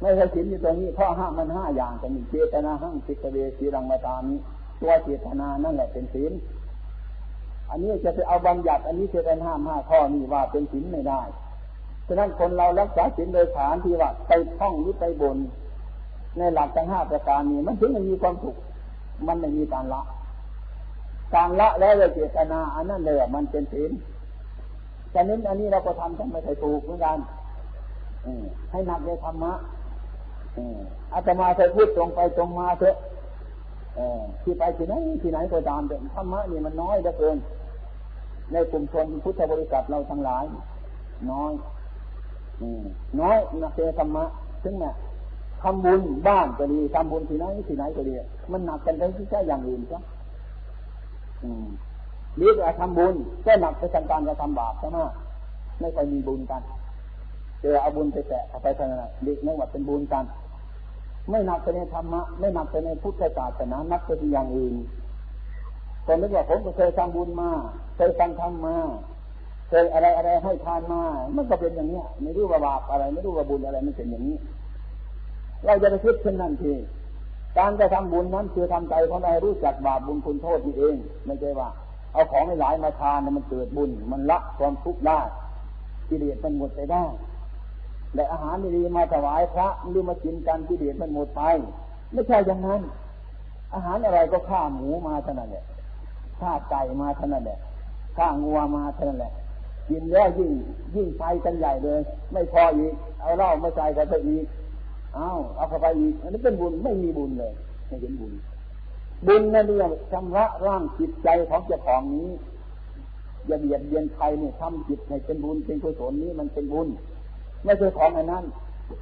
[0.00, 4.38] ไม่ใช่ศีลอยู่ตรงนี้ข้อห้ามมันห้าอย่างแต่มีเจตนาห้างสิกเวสีรังมาตามนี้
[4.80, 6.32] ตัวเจตนานั่นแหละเป็นศีล
[7.70, 11.22] อันนี้จะไปเอาบัญญัติ อันนี้จะเป็นห้ามห้าข้อนี้ว่าเป็นศีลไม่ได้
[12.06, 15.36] ฉะนั้นคนเรารักษาศีลโดยฐานที่ว่าไปท่องหรือไปบน
[16.38, 18.56] ในหลักทั้งห้าประการนี้ มันถึงจะมีความสุข
[19.26, 20.02] มันไม่มีการละ
[21.34, 23.90] การละแล้วเจตนาอันนั้นเลยมันเป็นศีล
[25.14, 27.18] ฉะนั้นอันนี้เราก็ทำทั้งไม่ใช่ถูกเหมือนกัน
[28.70, 29.52] ให้หนักในธรรมะ
[31.14, 32.96] อาตมาเคยพูดตรงไปตรงมาเถอะ
[34.42, 37.36] ที่ไปที่ไหนที่ไหนก็ตามแต่ธรรมะนี่มันน้อยเหลือเกิน
[38.52, 40.44] ในกลุ่มชนพุทธบริษัทเราทั้งหลาย
[41.30, 41.52] น้อย
[43.20, 44.24] น้อยนักเทธรรมะ
[44.62, 44.94] ถึงเนี่ย
[45.62, 48.14] ทำบุญบ้านก็ดีทำบุญที่ไหนที่ไหนก็ดี
[48.52, 50.00] มันหนักกันไปที่แค่อย่างอื่นจ้ะ
[52.36, 53.14] หรือจะทำบุญ
[53.44, 54.98] ก็หนักไปทางการจะทำบาปใช่ไหม
[55.80, 56.62] ไม่ค่อยมีบุญกัน
[57.60, 60.24] เจอเอาบุญไปแตะเอาไปทางนั้นเด็กไม่ว่าเป็นบุญกัน
[61.30, 64.74] ไม่หนับไปในธรรมะไม่หนับไปในพุทธศาสนานับไปที่อย่างอื่น
[66.06, 67.50] คนนึกว่าผมก็เคยทำบุญมา
[67.96, 68.76] เคยฟังธรรมมา
[69.68, 71.02] เคยอะไรอะไรให้ทานมา
[71.36, 74.36] มันก็เป็นอย่างนี้ไม่รู้ว่าบาปอะไร ไม่รู้ว่าบุญอะไรมันเป็นอย่างนี้
[75.64, 76.72] เราจะไปคิดเช่นนั้นที
[77.58, 81.68] การจะทำบุญนั้นคือทำใจของเรารู้จักบาปบุญคุณโทษนี่เอง ไม่ใช่ว่า
[82.12, 85.20] เอาของหลายมาทานมันเกิดบุญ มันละความทุกข์ได้
[86.08, 87.04] กิเลสมันหมดไปได้
[88.14, 91.42] และอาหารดีมาถวายพระหรือมากินกันที่เดียดมันหมดไป
[92.12, 92.80] ไม่ใช่อย่างนั้น
[93.74, 95.64] อาหารอะไรก็ฆ่าหมูมาเท่านั้นแหละ
[96.40, 97.58] ฆ่าไก่มาเท่านั้นแหละ
[98.16, 99.32] ฆ่างัวมาเท่านั้นแหละ
[99.88, 100.50] กินแล้วยิ่ง
[100.94, 102.00] ยิ่งไปกันใหญ่เลย
[102.32, 104.44] ไม่พออีกเอาเหล้ามาใส่กันไปอีก
[105.16, 107.52] เอาเอาเข้าไปอีกอันนี้เป็นบุญไม่มีบุญเลย
[107.86, 108.32] ไม่เห็นบุญ
[109.26, 112.28] บุญนั่นเองชำระร่างจิตใจของเจ้าของนี้
[113.46, 116.88] อย่าเบียดเบียนใครเนี่ยทำจิตให้เป็นบุญเป็นกุศลนี้มันเป็นบุญ
[117.64, 118.44] ไม่ใช่ของอันนั้น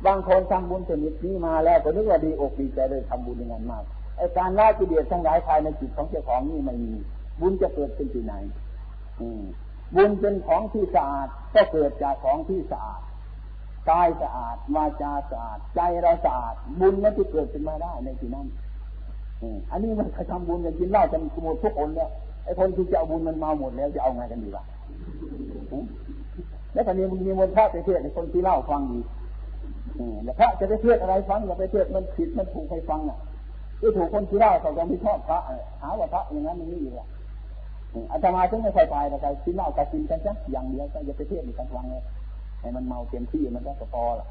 [0.07, 3.85] บางคนทำบุญชนิดนี้มาแล้วก็นึกว่าดีอกดีใจเลยทำบุญอย่างนั้นมาก
[4.17, 6.95] ไอการละกิเลสทั้งหลายภายในจิตของเจ้าของนี่ไม่มี
[7.41, 8.35] บุญจะเกิดขึ้นที่ไหน
[9.21, 9.29] อื
[9.95, 13.01] บุญเป็นของที่สะอาดก็เกิดจากของที่สะอาด
[13.91, 18.47] กายสะอาดวาจาสะอาดใจเราสะอาดบุญมันจะเกิดขึ้นมาได้ในที่นั้น
[19.71, 22.09] อันนี้มันทำบุญกันกินเหล้ากันหมดทุกคนเนี่ย
[22.45, 24.65] ไอ้คนที่จะเอาบุญมันมาหมดแล้วจะเอาไงกันดีวะ
[26.73, 28.99] แล้วตอนนี้มึงมีมนพระไปเทศในคนที่เล่าฟังดี
[30.25, 33.19] แล้วพระจะไปเทศอะไรฟังอย่าไปเทศมันผิดมันถูกใครฟังอะ
[33.81, 35.39] ที่ถูกคนที่เล่าเขาจะไม่ชอบพระ
[35.83, 37.09] หาว่าพระอย่างนั้นมันนี่อยู่อะ
[38.11, 42.03] อาตมาถึงไม่ค่อยไปแต่ไปกินเหล้ากับกินกันจ้ะอย่างเดียวก็อย่าไปเทศในกลางวันเลย
[42.65, 44.27] ให้มันเมาเต็มที่มันก็พอละ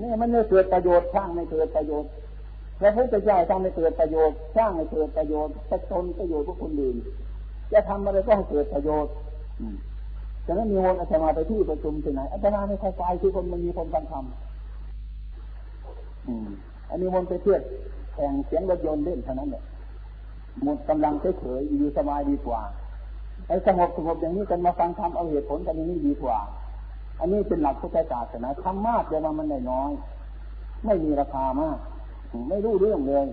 [0.00, 2.10] นี่มันไม่เกิดประโยชน์สร้างไม่เกิดประโยชน์
[2.80, 6.96] พระพุทธเจ้าทำไม่เกิดประโยชน์สร้างไม่เกิดประโยชน์จะตนประโยชน์พวกคนอื่น
[7.72, 9.12] จะทำอะไรก็ให้เกิดประโยชน์
[10.46, 14.24] ฉะนั้นมีวนอาตมาไปที่ประชุมที่ไหนอาตมาไม่ค่อยไปที่คนมันมีคนฟังธรรม
[16.90, 17.62] อันนี้วนไปเทียบ
[18.14, 19.62] แข่งเสียงรถยนต์เล่นเท่านั้นแหละ
[20.62, 22.60] หมดกำลังเฉยๆอยู่สบายดีกว่า
[23.48, 26.38] ไอ้สงบสงบอย่างนี้กันมาฟังธรรมเอาเหตุผลกันอย่างนี้ดีกว่า
[27.20, 29.90] อันนี้เป็นหลักพุทธศาสนาธรรมะเดี๋ยวมันได้น้อย
[30.86, 31.78] ไม่มีราคามาก
[32.48, 33.26] ไม่รู้เรื่องเลย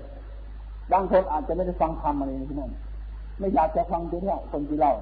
[0.92, 2.72] บางคนอาจจะไม่ได้ฟังธรรมอะไรที่นั่น
[3.40, 4.94] ไม่อยากจะฟังเรื่องคนที่เล่า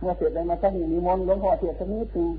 [0.00, 2.30] เมื่อเสร็จเลยมาสักนิมนต์หลวงพ่อเทศนิดนึง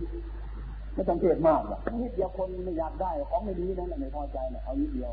[0.93, 5.12] ไม่ต้องเทศมากหรอกนิดเดียวคนไม่อยากได้ของไม่ดีนั่นแหละไม่พอใจเนี่ยเอานิดเดียว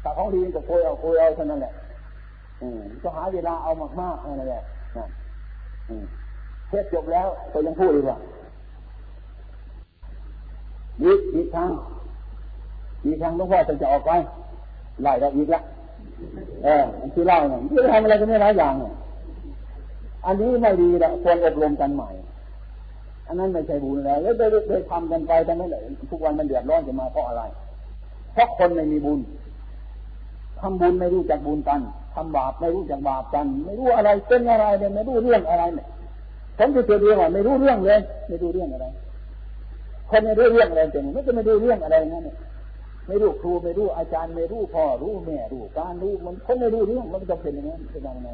[0.00, 1.72] แต่ของดีก็โคยเอาโคยเอาเท่านั้นแหละ
[2.62, 4.62] อืมก็หาเวลาเอามากมากอะไรแหละ
[6.68, 8.18] เทศจบแล้วก็ยังพูดอีกว่า
[11.02, 11.70] อีกอีกครั้ง
[13.04, 14.10] อีกครั้งหลวงพ่อจะจะออกไป
[15.02, 15.60] ไล่เราอีกละ
[16.64, 18.92] เออที่เล่าเนี่ยที่ทำอะไรกันไม่หลายอย่างเนี่ย
[20.26, 22.08] อันนี้ไม่ดีละควรอบรมกันใหม่
[23.26, 24.34] อันนั้นไม่ใช่บุญแล้วแล้ว
[24.66, 27.42] เคยทำกันไปแต่ไม่เลยทุกวันมันเดือดร้อนจะมาเพราะอะไร
[28.32, 29.20] เพราะคนไม่มีบุญ
[30.60, 31.80] ทำบุญไม่รู้จักบุญกัน
[32.14, 35.86] ทำบาปไม่รู้จักบาปกัน ไม่รู้อะไรเป็นอะไรเนี่ยไม่รู้เรื่องอะไรเนี่ย
[36.58, 38.86] ผมจะเจอเรื่องว่าไม่รู้เรื่องเลย ไม่รู้เรื่องอะไร
[40.14, 42.34] คนไม่รู้เรื่องอะไรเป็นไม่จะไม่รู้เรื่องอะไรนั่นเนี่
[43.06, 48.28] ไม่รู้ครูไม่รู้อาจารย์ไม่รู้พ่อรู้แม่รู้การรู้มันคนไม่รู้เรื่องมันจะเป็นอย่างนั้นเป็นยังไง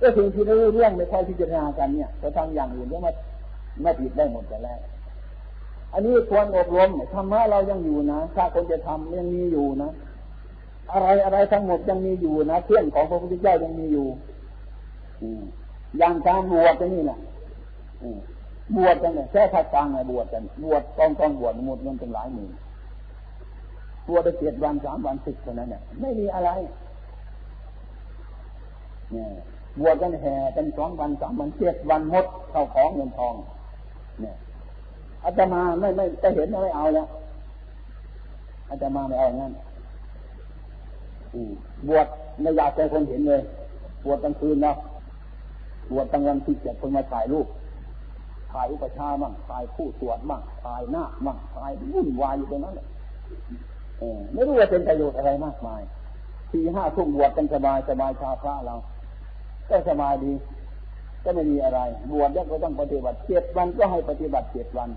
[0.00, 3.12] ก็สิ่งที่ไม่รู้เรื่องไม่ค่อยพิจารณากันเนี่ยจะทำอย่างอื่นแล้วมา
[3.82, 4.80] ไม่ผิดได้หมดแต่แรก
[5.92, 9.90] อันนี้ควรอบรมธรรมะเรายังอยู่นะถ้าคนจะทำยังมีอยู่นะ
[10.92, 14.06] อะไรอะไรทั้งหมดยังมีอยู่นะเครื่องของพระพุทธเจ้ายังมีอยู่
[15.98, 17.18] อย่างการบวชนี่แหละ
[18.76, 22.52] บวชกันเนี่ยแค่พักกลางไงบวชกันบวชต้องต้องบวชหมดเงินเป็นหลายหมื่น
[24.08, 26.50] บวชไปเจ็ดวันสามวันสิบเท่านั้นเนี่ยไม่มีอะไร
[29.12, 29.28] เนี่ย
[29.80, 33.34] บวชกันแห่กันสองวันสามวันเจ็ดวันหมดเข้าของเงินทอง
[34.22, 34.34] เนี่ย
[35.24, 37.06] อาตมาไม่ไม่จะเห็นไม่เอาแล้ว
[38.70, 39.52] อาตมาไม่เอางั้น
[41.88, 42.06] บวช
[42.40, 43.40] ไม่อยากให้คนเห็นเลย
[44.04, 44.72] บวชกลางคืนนะ
[45.90, 47.46] บวชกลางวันที่เจ็ดคนมาถ่ายรูป
[48.52, 52.88] ถ่ายอุปชาบ้างถ่ายผู้ตรวจบ้างถ่ายหน้าบ้างถ่ายวุ่นวายอยู่ตรงนั้นเลย
[54.32, 55.82] ไม่รู้ว่าเป็นประโยชน์อะไรมากมาย
[56.52, 58.76] สี่ห้าทุ่มบวชกันสบายสบายชาพระเรา
[59.70, 60.32] ก็สบายดี
[61.24, 61.80] ก็ไม่มีอะไร
[62.12, 64.88] บวชแล้วก็ต้องปฏิบัติเจ็ดวันก็ให้ปฏิบัติเจ็ดวัน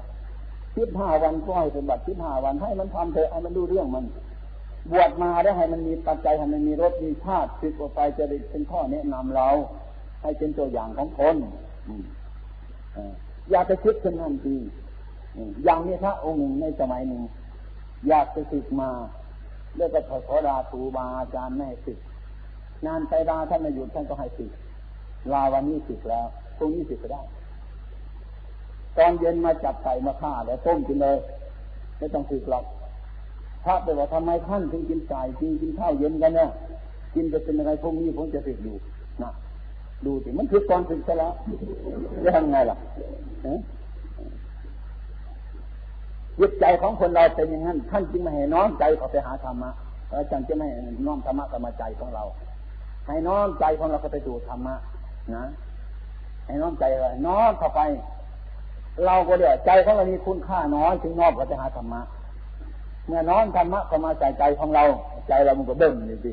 [0.77, 4.05] สิบห้าวันก็ให้ปฏิบัติสิบห้าวันให้มันทำเถอะให้มันดูเรื่องมัน
[4.91, 9.47] บวชมาได้วให้มันมีปัจจัยให้มันมีรสมีชาติติดออกไปจะได้เป็นข้อแนะนำเรา
[10.21, 11.35] ให้เป็นตัวอย่างของคน
[13.49, 14.57] อยากจะคิดเช่นนั้นดี
[15.63, 17.21] อย่างนี้พระองค์หนึ่งในสมัยหนึ่ง
[18.09, 18.89] อยากจะศึกมา
[19.77, 21.99] แล้วก็ขอลาครูบาอาจารย์แม่ศึก
[22.85, 24.51] งานไปดาท่านไม่หยุดท่านก็ให้ศึก
[25.33, 26.27] ลาวันนี้ศึกแล้ว
[26.57, 27.21] พรุ่งนี้ศึกก็ได้
[28.97, 31.17] ตอนเย็นมาจับไก่มาฆ่าแล้วต้มกินเลย
[31.97, 32.65] ไม่ต้องศึกหรอก
[33.65, 36.49] พระไปบอกทำไมท่านถึงกินไก่กินกินข้าวเย็นกันเนี่ย
[37.13, 38.75] กินจะเป็นอะไรพวกนี้ผมจะศึกอยู่
[40.05, 41.33] ดูสิมันคือตอนศึกซะแล้ว
[42.23, 42.77] จะทำไงล่ะ
[46.39, 49.71] จิตใจของคนเราเป็นอย่างนั้นท่านจึงไม่ให้น้อมใจเขาไปหาธรรมะ
[50.09, 50.67] แล้วจังจะไม่
[51.05, 52.23] น้อมธรรมะกับมาใจของเรา
[53.07, 54.75] ให้น้อมใจของเราเข้าไปสู่ธรรมะ
[55.35, 55.45] นะ
[56.45, 57.81] ให้น้อมใจเลยน้อมเข้าไป
[59.05, 62.01] เราก็เดี๋ยวใจของเรามีคุณค่าน้อยถึงน้อมเข้าไปหาธรรมะ
[63.07, 64.83] เมื่อน้อมธรรมะเข้ามาใจใจของเรา
[65.27, 66.31] ใจเรามันก็เบิ่มเลยสิ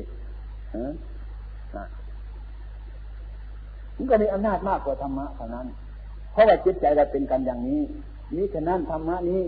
[3.99, 5.67] มันก็มีอำนาจมากกว่าธรรมะเท่านั้น
[6.31, 7.81] เพราะว่าจิตใจเราเป็นกันอย่างนี้
[8.35, 9.43] นี้ฉะนั้นธรรมะนี้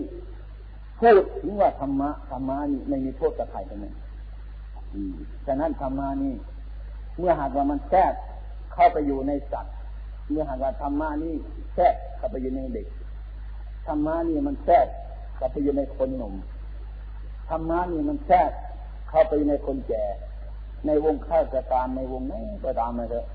[0.99, 3.95] พูดถึงว่าธรรมะธรรมะนี่ไม่มีโทษกับใครทั้งนั้น
[5.45, 6.33] ฉะนั้นธรรมะนี่
[7.17, 8.13] เมื่อหากว่ามันแทรก
[8.73, 9.75] เข้าไปอยู่ในสัตว์
[10.29, 11.35] เมื่อหากว่าธรรมะนี่
[11.75, 12.87] แทรกเข้าไปอยู่ในเด็ก
[13.87, 14.87] ธรรมะนี่มันแทรก
[15.35, 16.33] เข้าไปอยู่ในคนหนุ่ม
[17.49, 18.51] ธรรมะนี่มันแทรก
[19.09, 20.03] เข้าไปในคนแก่
[20.85, 22.33] ในวงข้าราชการในวงไหน
[22.63, 23.25] ก็ตามมาเถอะ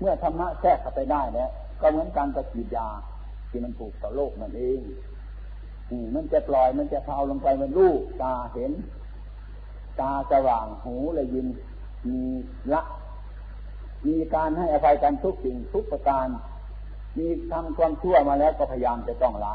[0.00, 1.50] เมื่อธรรมะแทรกเข้าไปได้แล้ว
[1.80, 2.88] ก็เหมือนการตะกีดยา
[3.50, 4.80] ที่มันถูกต่อโลกมันเอง
[6.14, 8.72] มันจะปล่อยมันจะเทาลงไปมันรู้ตาเห็น
[10.00, 11.46] ตาสว่างหูเลยยิน
[12.08, 12.22] มี
[12.72, 12.82] ละ
[14.08, 16.26] มีการให้อภัยกันทุกสิ่งทุกประการ
[17.18, 19.54] มีทำความชั่วมาแล้วก็พยายามจะต้องละ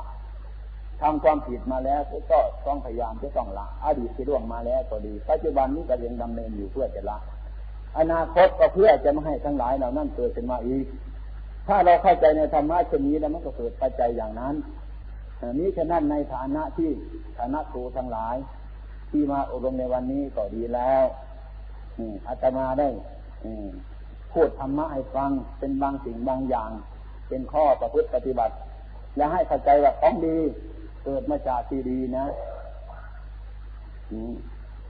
[1.02, 7.18] ทำความผิดมาแล้วก็ต้องพยายามจะต้องละอดีตที่ล่วงมาแล้วก็ดี ปัจจุบันนี้ก็ยังดำเนินอยู่เพื่อจะละ
[7.98, 10.86] อนาคตก็เพื่อจะไม่ให้ทั้งหลายเหล่านั้นเกิดขึ้นมาอีก
[11.68, 14.56] ถ้าเราเข้าใจในธรรมะเช่นนี้แล้วมันก็เกิดปัจจัยอย่างนั้น
[15.60, 16.90] นี้ฉะนั้นในฐานะที่
[17.38, 18.36] ฐานะครูทั้งหลาย
[19.12, 21.04] ที่มาอบรมในวันนี้ก็ดีแล้ว
[22.28, 22.90] อาตมาได้
[24.34, 25.30] พูดธรรมะให้ฟัง
[25.60, 26.72] เป็นบางสิ่งบางอย่าง
[27.30, 28.54] เป็นข้อประพฤติปฏิบัติ
[29.16, 30.38] และให้เข้าใจว่าของดี
[31.04, 32.26] เกิดมาจากที่ดีนะ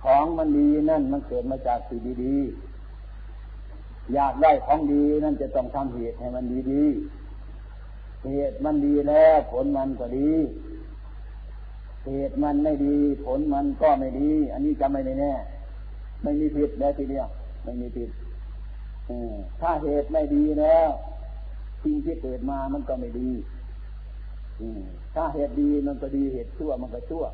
[0.03, 2.76] ของมันดีนั่นมันเกิดมาจากสิ่งดีๆ
[4.13, 10.31] อยากได้ของดีนั่นจะต้องทำเหตุให้มันดีๆเหตุมันดีแล้วผลมันก็ดี
[12.03, 12.95] เหเหตุมันไม่ดี
[13.25, 15.33] ผลมันก็ไม่ดี อันนี้จำไม่แน่
[16.23, 17.27] ไม่มีผิดแล้วทีเดียว
[17.63, 18.09] ไม่มีผิด
[19.61, 20.89] ถ้าเหตุไม่ดีแล้ว
[21.83, 23.31] สิ่งที่เกิดมามันก็ไม่ดี
[25.15, 27.25] ถ้าเหตุดีมันก็ดีเหตุชั่วมันก็ชั่ว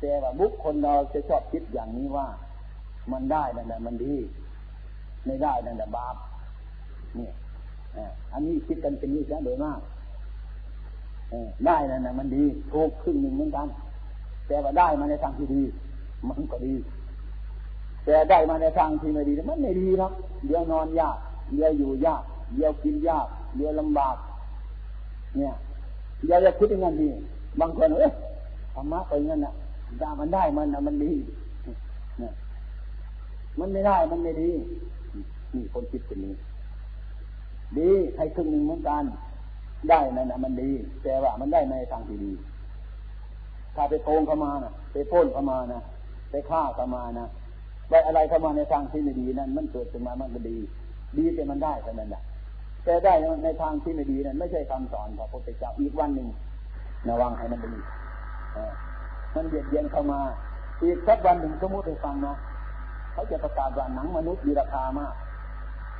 [0.00, 2.26] แต่ว่าบุคคลเราจะชอบคิดอย่างนี้ว่า
[3.12, 4.14] มันได้นั่นแหละมันดี
[5.26, 6.16] ไม่ได้นั่นแหละบาป
[7.16, 7.32] เนี่ย
[8.32, 9.80] อันนี้คิดกันเป็นนี้ซะโดยมาก
[11.66, 13.66] ได้นั่นนะมันดีถูกครึ่งหนึ่งเหมือนกัน
[14.46, 15.62] แต่ว่าได้มาในทางที่ดี
[16.28, 16.74] มันก็ดี
[18.04, 20.12] แต่ได้มาในทางที่ไม่ดีมันไม่ดีหรอก
[20.46, 21.16] เดี๋ยวนอนยาก
[21.54, 22.22] เดี๋ยวอยู่ยาก
[22.54, 24.16] เดี๋ยวกินยากเดี๋ยวลำบาก
[25.36, 25.52] เนี่ย
[26.26, 27.08] อย่าอย่าคิดอย่างนั้นดี
[27.60, 28.12] บางคนเอ้ย
[28.74, 29.52] ธรรมะไปงั้นน่ะ
[30.00, 31.12] ได้มันได้มันนะมันดี
[32.18, 32.32] เนี่ย
[33.58, 34.50] มันไม่ได้มันไม่ดี
[35.54, 36.34] นี่คนคิดเป็นนี้
[37.78, 39.04] ดีให้ครึ่งหนึ่งเหมือนกัน
[39.90, 40.70] ได้นั่นนะมันดี
[41.02, 42.32] แต่ว่ามันได้ในทางที่ดี
[43.74, 45.80] ถ้าไปโกงเข้ามานะไปพ้นเข้ามานะ
[46.30, 47.26] ไปฆ่าเข้ามานะ
[47.88, 50.56] ไปอะไรเข้ามาในทางที่ไม่ดีนั้น มันเกิดขึ้นมามันก็ดี
[51.18, 52.22] ดีแต่มันได้เท่านั้นแหละ
[52.84, 56.28] แต่ได้ในทางที่ไม่ดีนั้นไม่ใช่คำสอนของพระพุทธเจ้าอีกวันหนึ่ง
[57.08, 57.72] ระวังให้มันดี
[59.34, 60.20] มันเบียดเบียนเข้ามา
[60.82, 62.36] อีกสักวันหนึ่งสมมติให้ฟังนะ
[63.12, 65.14] เขาจะประกาศว่าหนังมนุษย์มีราคามาก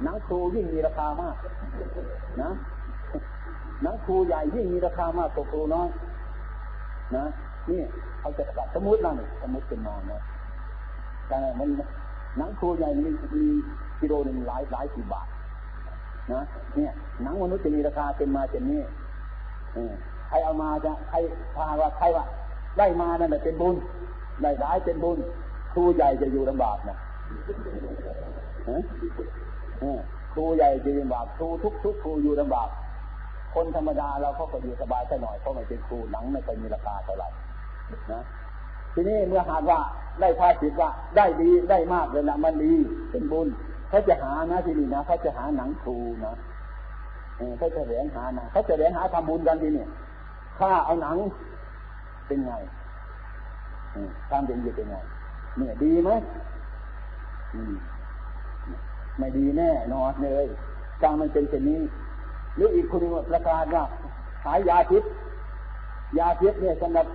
[0.03, 1.37] หนังครูยิ่งมีราคามาก
[2.43, 2.51] นะ
[3.83, 5.89] หนังครูใหญ่ยิ่งมีราคามากกว่าครูน้อย
[7.17, 7.25] นะ
[7.71, 7.83] นี่
[8.21, 10.21] เขาจะประกาศสมมตินั่นสมมติเป็นมานะ
[11.29, 11.69] แต่มัน
[12.39, 13.45] หนังครูใหญ่มีมี
[14.01, 15.29] กิโลหนึ่งหลายหลายสิบบาท
[16.33, 16.43] นะ
[16.77, 16.93] เนี่ย
[17.23, 18.81] หนังมนุษย์จะมีราคาเป็นมาเช่นนี้
[20.29, 21.17] ใครเอามาจะใคร
[21.57, 22.25] พาว่าใครว่า
[22.79, 23.77] ได้มานั่นเป็นบุญ
[24.43, 25.19] ได้ร้ายเป็นบุญ
[25.73, 26.97] ครูใหญ่จะอยู่ลำบากนะ
[30.33, 32.69] ครูใหญ่จะลำบากครูทุกทุกครูอยู่ลำบาก
[33.55, 37.29] คนธรรมดาเราเขาก็อยู่สบายแค่หน่อยเพราะไม่เป็นครูหนังไม่เคยมีราคาเท่าไหร่
[38.13, 38.23] นะ
[38.95, 39.79] ทีนี้เมื่อหากว่า
[40.21, 42.73] ได้พาสิทว่าได้ดีได้มากเลยนะมันดี
[43.11, 43.49] เป็นบุญ
[43.89, 46.35] เขาจะหานะที่นี่นะเขาจะหาหนังครูนะ
[47.59, 49.87] เขาจะแหวนหานะเขาจะแหวนหาทำบุญกันทีนี่
[50.59, 51.17] ถ้าเอาหนัง
[52.27, 52.53] เป็นไง
[54.31, 54.97] ตามเป็นอยู่เป็นไง
[55.57, 56.11] เนี่ยดีไหม
[59.19, 60.47] ไม่ดีแน่นอนเลย
[61.03, 61.81] การมันเป็นเช่นนี้
[62.57, 63.85] หรืออีกคนหนึ่งประกาศว่า
[64.45, 65.03] ขายยาพิษ
[66.19, 67.07] ยาพิษเนี่ยสำหรับ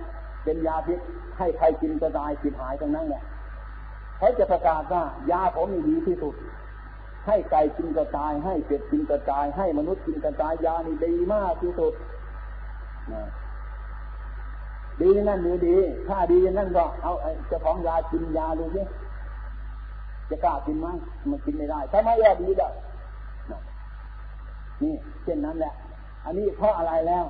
[0.44, 0.98] เป็นยาพิษ
[1.38, 3.22] ให้ใครกินก็ตายกิหายทั้งนั้นเนี่ย
[4.18, 6.34] เขาจะประกาศว่ายาผมดีที่สุด
[7.26, 11.92] ให้ไก่กินก็ตาย ให้เป็ดกินก็ตาย ให้มนุษย์กินก็ตายยานี่ดีมากที่สุด
[15.00, 15.76] ดีนั่นหรือดี
[16.08, 17.12] ถ้าดีอย่างนั้นก็เอา
[17.48, 18.82] เจ้าของยากินยาดูสิ
[20.32, 20.86] จะกล้ากินไหม
[21.30, 22.68] มันกินไม่ได้ถ้าไม่ยาดีได้
[24.82, 25.72] นี่เช่นนั้นแหละ
[26.24, 27.24] อันนี้เพราะอะไรแล้ว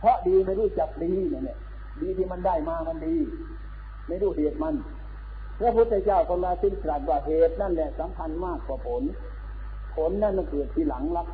[0.00, 1.58] เพราะดีไม่รู้จักดีเนี่ย
[2.02, 3.16] ดีที่มันได้มามันดี
[4.06, 4.74] ไม่รู้เหตุมัน
[5.58, 9.02] พระพุทธเจ้าก็มาสิ้นตรัสว่าเหตุนั่นแหละสำคัญมากกว่าผล
[9.94, 11.28] ผลนั่นมันเกิดทีหลังลัก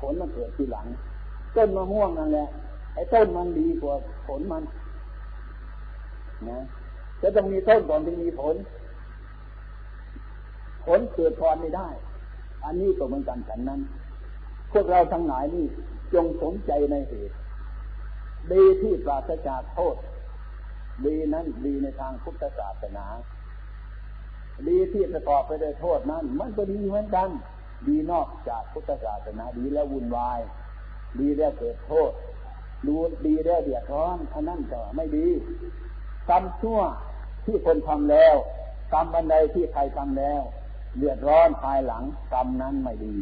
[0.00, 0.86] ผลมันเกิดทีหลัง
[1.56, 2.48] ต้นมะม่วงนั่นแหละ
[2.94, 3.94] ไอ้ต้นมันดีกว่า
[4.26, 4.62] ผลมัน
[6.48, 6.58] นะ
[7.22, 8.54] จะต้องมีต้นก่อนถึงมีผล
[10.86, 11.88] ผลเกิดพรไม่ได้
[12.64, 13.80] อันนี้ก็เหมือนกันฉันนั้น
[14.72, 15.66] พวกเราทั้งหลายนี่
[16.14, 17.36] จงสนใจในเหตุ
[18.52, 19.96] ดีที่ปราศจากโทษ
[21.06, 23.06] ดีนั้นดีในทางพุทธศาสนา
[24.68, 27.28] ดีที่ประกอบไปด้วยโทษนั้น มันก็ดีเหมือนกัน
[27.88, 30.40] ดีนอกจากพุทธศาสนาดีแล้ววุ่นวาย
[31.20, 32.10] ดีแล้วเกิดโทษ
[32.86, 35.28] ดูดีแล้วเดือดร้อนอันนั้นก็ไม่ดี
[36.30, 36.80] กรรมชั่ว
[37.44, 38.34] ที่คนทำแล้ว
[38.92, 40.42] กรรมอันใดที่ใครทำแล้ว
[40.98, 43.14] เดือดร้อนภายหลังกรรมนั้นไม่ดี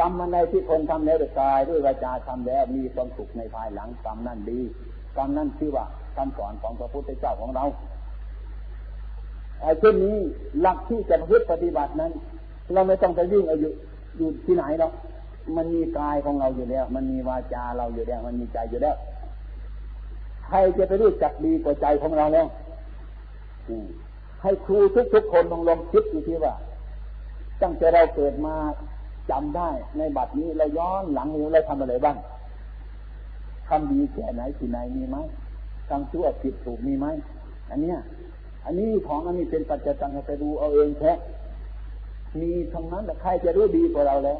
[0.00, 4.60] กรรมอะไรที่คนทำแล้วด้วยกายด้วยวาจาทำแล้วมีความสุขในภายหลังกรรมนั่นดี
[5.16, 7.64] กรรมนั่นชื่อว่าคำสอนของพระพุทธเจ้าของเรา
[9.60, 10.16] ไอ้เช่นนี้
[10.60, 12.12] หลักที่จะพึ่ปฏิบัตินั้น
[12.72, 13.68] เราไม่ต้องไปวิ่งอายุ
[14.16, 14.92] อยู่ที่ไหนหรอก
[15.56, 18.96] มันมีกายของเราอยู่แล้ว มันมีวาจาเราอยู่แล้ว มันมีใจอยู่แล้ว
[20.46, 22.46] ใครจะไปรู้จักดีกว่าใจของเราแล้ว
[24.42, 24.78] ให้ครู
[25.14, 26.54] ทุกๆคนลองลองคิดดูที่ว่า
[27.62, 28.54] ตั้งแต่เราเกิดมา
[29.30, 32.16] จำได้ในบัดนี้เราย้อนหลังนี้เราทำอะไรบ้าง
[33.68, 35.16] ทำดีแค่ไหนที่ไหนมีไหม
[35.88, 37.06] ทำชั่วผิดถูกมีไหม
[37.70, 37.98] อันเนี้ย
[38.64, 41.12] อันนี้ของอันนี้เป็นปัจจัยต่างไปดูเอาเองแค่
[42.40, 44.38] มีทั้งนั้นแต่ใครจะรู้ดีกว่าเราแล้ว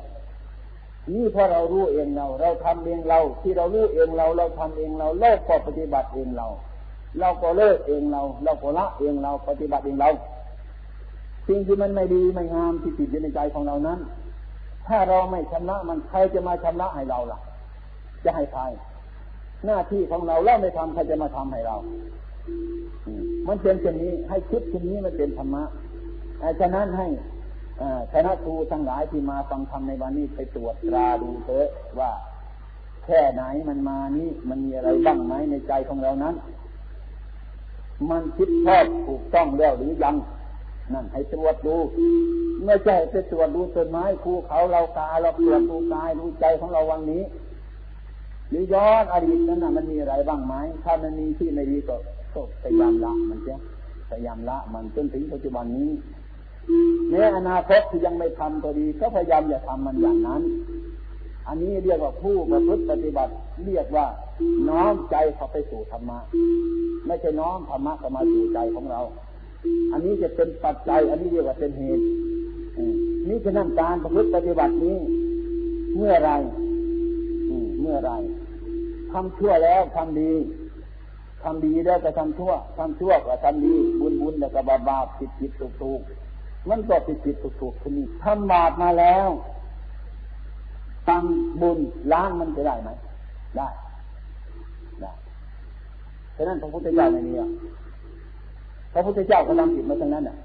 [1.10, 6.48] นี่เพราะเรารู้เองเรา เราทำเองเรา ที่เรารู้เองเรา เราทำเองเราเลิกก็ปฏิบัติเองเรา
[7.20, 10.10] เราก็เลิกเองเรา เราก็ละเองเราปฏิบัติเองเรา
[11.48, 13.98] สิ่งที่มันไม่ดีไม่งามที่ติดอยู่ในใจของเรานั้น
[14.88, 17.38] ถ้าเราไม่ชำระมันใครจะมาชำระให้เราล่ะ
[18.24, 18.62] จะให้ใคร
[19.66, 21.76] หน้าที่ของเราเราไม่ทำใครจะมาทำให้เรา
[23.48, 25.62] มันเป็นเช่นนี้ ให้คิดเช่นนี้มันเป็นธรรมะ
[26.60, 27.06] ฉะนั้นให้
[28.12, 31.68] คณะครูทั้งหลายที่มาฟังธรรมในวันนี้ไปตรวจตราดูเถอะ
[32.00, 32.10] ว่า
[33.04, 36.34] แค่ไหนมันมานี้มันมีอะไรบ้างไหมในใจของเรานั้น
[38.10, 40.16] มันคิดชอบถูกต้องแล้วหรือยัง
[40.92, 41.76] นั่นให้ตรวจดู
[42.64, 47.22] ไม่ใช่ไปตรวจดูต้นไม้ภูเขาเรากาเราตรวจดูกายดูใจของเราวันนี้
[48.50, 51.94] หรือย้อนอดีตนั้นนะมันมีอะไรบ้างไหมถ้ามันมีที่ไม่ดีก็
[52.62, 53.54] พยายามละมันเจ้
[54.10, 55.90] พยายามละมันจนถึงปัจจุบันนี้
[57.10, 60.42] แม้อนาคตที่ยังไม่ทำก็ดี ก็พยายามอย่าทำมันอย่างนั้น
[61.48, 63.32] อันนี้เรียกว่าผู้ประพฤติปฏิบัติ
[63.66, 64.06] เรียกว่า
[64.68, 66.18] น้อมใจเข้าไปสู่ธรรมะ
[67.06, 69.00] ไม่ใช่น้อมธรรมะเข้ามาสู่ใจของเรา
[69.92, 72.04] อันนี้จะเป็นปัจจัย อันนี้เรียกว่าเป็นเหตุ
[73.28, 74.96] นี่ฉะนั้นการประพฤติปฏิบัตินี้
[75.96, 76.30] เมื่อไร
[77.80, 78.12] เมื่อไร
[79.12, 80.32] ทำชั่วแล้วทำดี
[81.42, 86.00] ทำดีแล้วก็ทำชั่วทำชั่วก็ทำดี บุญบุญแล้วก็บาปบาปผิดผิดถูกถูก
[86.68, 89.28] มันก็ผิดผิดถูกถูกคนนี้ทำบาปมาแล้ว
[91.06, 91.78] ทำบุญ
[92.12, 92.90] ล้างมันจะได้ไหม
[93.56, 93.68] ได้
[95.00, 95.12] ได้
[96.36, 97.36] ฉะนั้นพระพุทธเจ้าในนี้
[98.92, 100.36] พระพุทธเจ้าก็ทำผิดมาทั้งนั้นน่ะ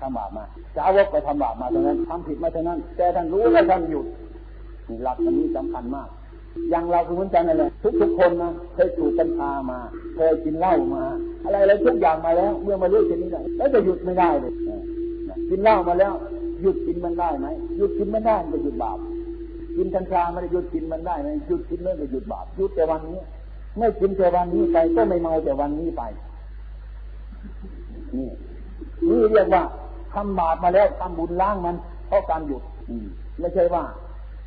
[0.00, 0.44] ทำบาปมา
[0.76, 4.06] สาวกไปทำบาปมาทั้งนั้นทำผิดมาทั้งนั้น แต่ท่านรู้และท่านหยุด
[5.02, 6.08] หลักอันนี้สำคัญมาก
[6.70, 9.78] อย่างเราคือเหมือนกันนั่นแหละทุกทุกคนนะเคยสูบกัญชามา
[10.14, 11.04] เคยกินเหล้ามา
[11.44, 13.28] อะไรอะไรทุกอย่างมาแล้ว เมื่อมาเรื่องชนี้
[13.58, 14.52] แล้วจะหยุดไม่ได้เลย
[15.48, 16.12] กินเหล้ามาแล้ว
[16.62, 17.46] หยุดกินมันได้ไหม
[17.76, 18.98] หยุดกินมันได้มันจะหยุดบาป
[19.80, 23.18] กินกัญชาไมันจะหยุดกินมันได้ไหมหยุดกินมันจะหยุดบาปหยุดแต่วันนี้
[23.78, 26.02] ไม่กินแต่วันนี้ไปก็ไม่เมาแต่วันนี้ไป
[28.16, 28.28] นี่
[29.08, 29.62] นี่เรียกว่า
[30.14, 31.76] ทำบาปมาแล้วทำบุญล้างมัน
[32.08, 32.62] เพราะการหยุด
[33.40, 33.82] ไม่ใช่ว่า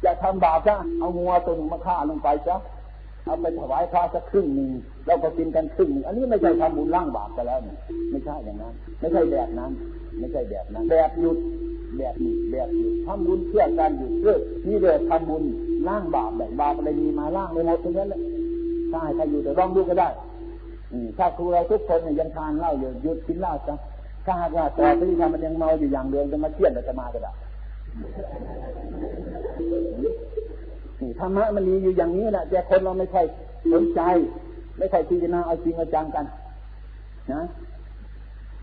[0.04, 2.56] จะทำบาปซะเอางัวตัวหนึ่งมาฆ่าลงไปซะ
[3.26, 4.70] เอาไปถวายพระสักครึ่งหนึ่ง
[5.06, 7.76] เราก็กินกันครึ่งอันนี้ไม่ใช่ทำบุญล้างบาปกันแล้วนี่
[8.12, 9.72] ไม่ใช่อย่างนั้น ไม่ใช่แบบนั้น
[10.20, 11.38] ไม่ใช่แบบนั้น แบบหยุด
[11.98, 14.36] แบบหยุดแบบหยุดทำบุญเพื่อการหยุดเพื่อ
[14.68, 15.44] นี่เลยทำบุญ
[15.88, 18.22] ล้างบาปแบบบาปอะไรมีมาล้างไปหมดตรงนั้นเลย
[18.89, 20.10] ใช่ใครอยู่แต่ลองดูก็ได้
[21.18, 23.76] ถ้าครูเราทุกคนเนี่ยยังทานเหล้าอยู่หยุดกินเหล้าจ้ะ
[24.26, 27.32] ถ้าหากว่าต่อไปที่ทำมันยังเมาอยู่อย่างเดิมจะมาเที่ยนจะมาก็ได้
[31.20, 33.26] ธรรมะมันมีอยู่อย่างนี้แหละแต่คนเราไม่ค่อย
[33.74, 34.02] สนใจ
[34.78, 36.26] ไม่ค่อยพิจารณาเอาจริงเอาจังกัน
[37.34, 37.41] นะ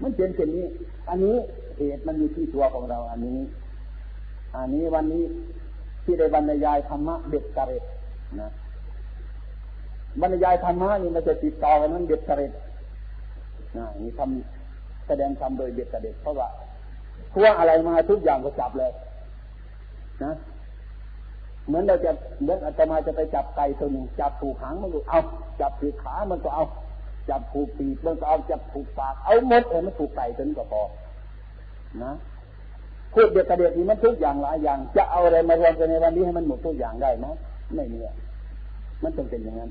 [0.03, 0.67] มันเป็นเช่นนี้
[1.09, 1.37] อันนี้
[1.81, 3.39] เหตุมันมีที่ตัวของเราอันนี้
[4.57, 5.25] อันนี้วันนี้
[6.05, 7.85] ที่ได้บรรยายธรรมะเด็ดกระเร็ด
[8.41, 8.51] นะ
[10.21, 12.53] บรรยายธรรมะนี่มันจะติดต่อกันนั้นเด็ดกระเร็ด
[13.77, 16.49] นะนี่ทำแสดงธรรมโดยเด็ดกระเด็ดเพราะว่า
[17.35, 18.93] ทั่วอะไรมาทุกอย่างก็จับเลย
[20.25, 20.33] นะ
[21.67, 22.11] เหมือนเราจะ
[22.43, 25.21] เหมือนอาตมาจะไปจับไก่ตัวหนึ่งจับผูกหางมันก็เอา
[25.61, 26.65] จับผูกขามันก็เอา
[27.31, 30.83] จับผูกปีกมันก็เอาจับผูกปากเอาหมดเลยมันผูกไก่ตัวนี้ก็พอ
[32.03, 32.13] นะ
[33.15, 37.27] พูดเดียวกระเดียดนี้มันทุกอย่างหลายอย่าง จะเอาอะไรมารวมกันในวันนี้ให้มันหมดทุกอย่างได้ไหม
[37.77, 38.01] ไม่มี
[39.03, 39.71] มันต้องเป็นอย่างนั้น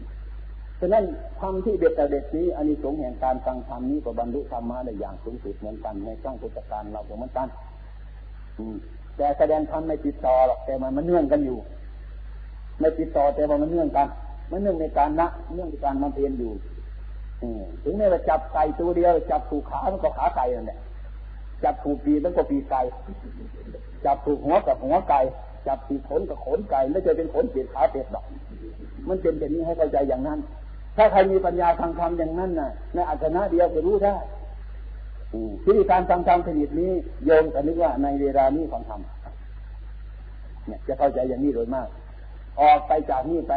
[0.79, 1.03] ฉะนั้น
[1.39, 7.47] ทำที่เด็ดแต่เด็ดนี้อันนี้สงแห่งการฟังธรรมนี้ก็บรรลุธรรมะได้อย่างสูงสุดเหมือนกันในช่องพุทธการเราเหมือนกัน
[9.17, 11.57] แต่แสดงธรรมไม่ติดต่อหรอกแต่มันมันเนื่องกันอยู่
[12.79, 14.07] ไม่ติดต่อแต่ว่ามันเนื่องกัน
[14.51, 16.51] มันเนื่องในการละเนื่องในการมันเพียนอยู่
[17.83, 20.79] ถึงแม้ว่าจับไก่ตัวเดียวจับถูกขามันก็ขาไก่นั่นแหละ
[21.63, 22.81] จับถูกปีมันก็ปีไก่
[24.05, 25.19] จับถูกหัวกับหัวไก่
[25.67, 28.25] จับถูกขนกับขนไก่ไม่ใช่เป็นขนเป็ดขาเป็ดหรอก
[29.07, 30.39] มันเป็นแบบนี้ให้เข้าใจอย่างนั้น
[30.97, 34.15] ถ้าใครมีปัญญาทางธรรมอย่างนั้นน่ะ ในอัจฉริยเดียวจะรู้ได้
[35.65, 36.91] ที่การฟังธรรมชนิดนี้
[37.25, 39.01] โยมจะนึกว่าในเวลานี้ฟังธรรม
[40.67, 41.87] เนี่ยจะเข้าใจอย่างนี้โดยมาก
[42.61, 43.53] ออกไปจากนี้ไป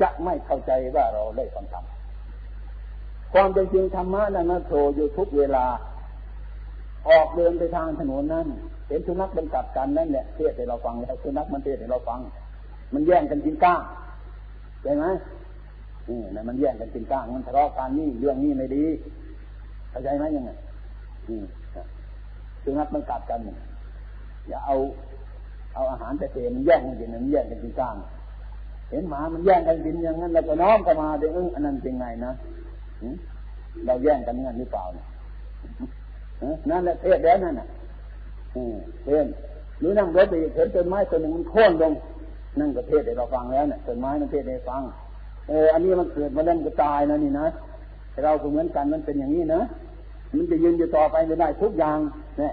[0.00, 1.84] จะไม่เข้าใจว่าเราได้ฟังธรรม
[3.32, 5.64] ความจริงธรรมะนั้นะโผล่อยู่ทุกเวลา
[7.08, 8.46] ออกเดินไปทางถนนนั้น
[8.88, 12.20] เห็นสุนัขมันกัดกันนั่นแหละเทศให้เราฟังแล้วสุนัขมันเทศให้เราฟัง
[12.94, 13.80] มันแย่งกันกินก้าง
[14.82, 15.04] ใช่ไหม
[16.08, 18.84] นี่นะมันแย่งกันกินก้างมันทะเลาะกันนี่เรื่องนี้ไม่ดี
[19.90, 20.50] เข้าใจไหมยังไง
[22.64, 23.40] สุนัขมันกัดกัน
[24.48, 24.76] อย่าเอา
[25.74, 27.96] เอาอาหารแต่เตมันแย่งกันกินมันแย่งกันกินก้าง
[28.90, 32.32] เห็นหมามันแย่งกันกินอย่างนั้นแล้วก็น้อมกันมาเดี๋ยวอันนั้นเป็นไงนะ
[33.86, 35.06] เราแย่งกันงั้นหรือเปล่าเนี่ย
[36.70, 37.66] นั่นแหละเทศแล้วนั่นน่ะ
[39.04, 39.26] เทศ
[39.80, 41.92] หรือนั่งรถไปเห็นต้นไม้ต้นหนึ่งมันโค่นลง
[42.60, 44.82] นั่งก็เทศให้เราฟังแล้วเนี่ยต้นไม้มันเทศให้ฟัง
[45.48, 47.46] เออ อันนี้มันเกิดมาแล้วก็ตายนะนี่นะ
[48.24, 49.60] เราก็เหมือนกันมันเป็นอย่างนี้นะ
[50.36, 51.98] มันจะยืนอยู่ต่อไปไม่ได้ทุกอย่าง
[52.38, 52.52] เนี่ย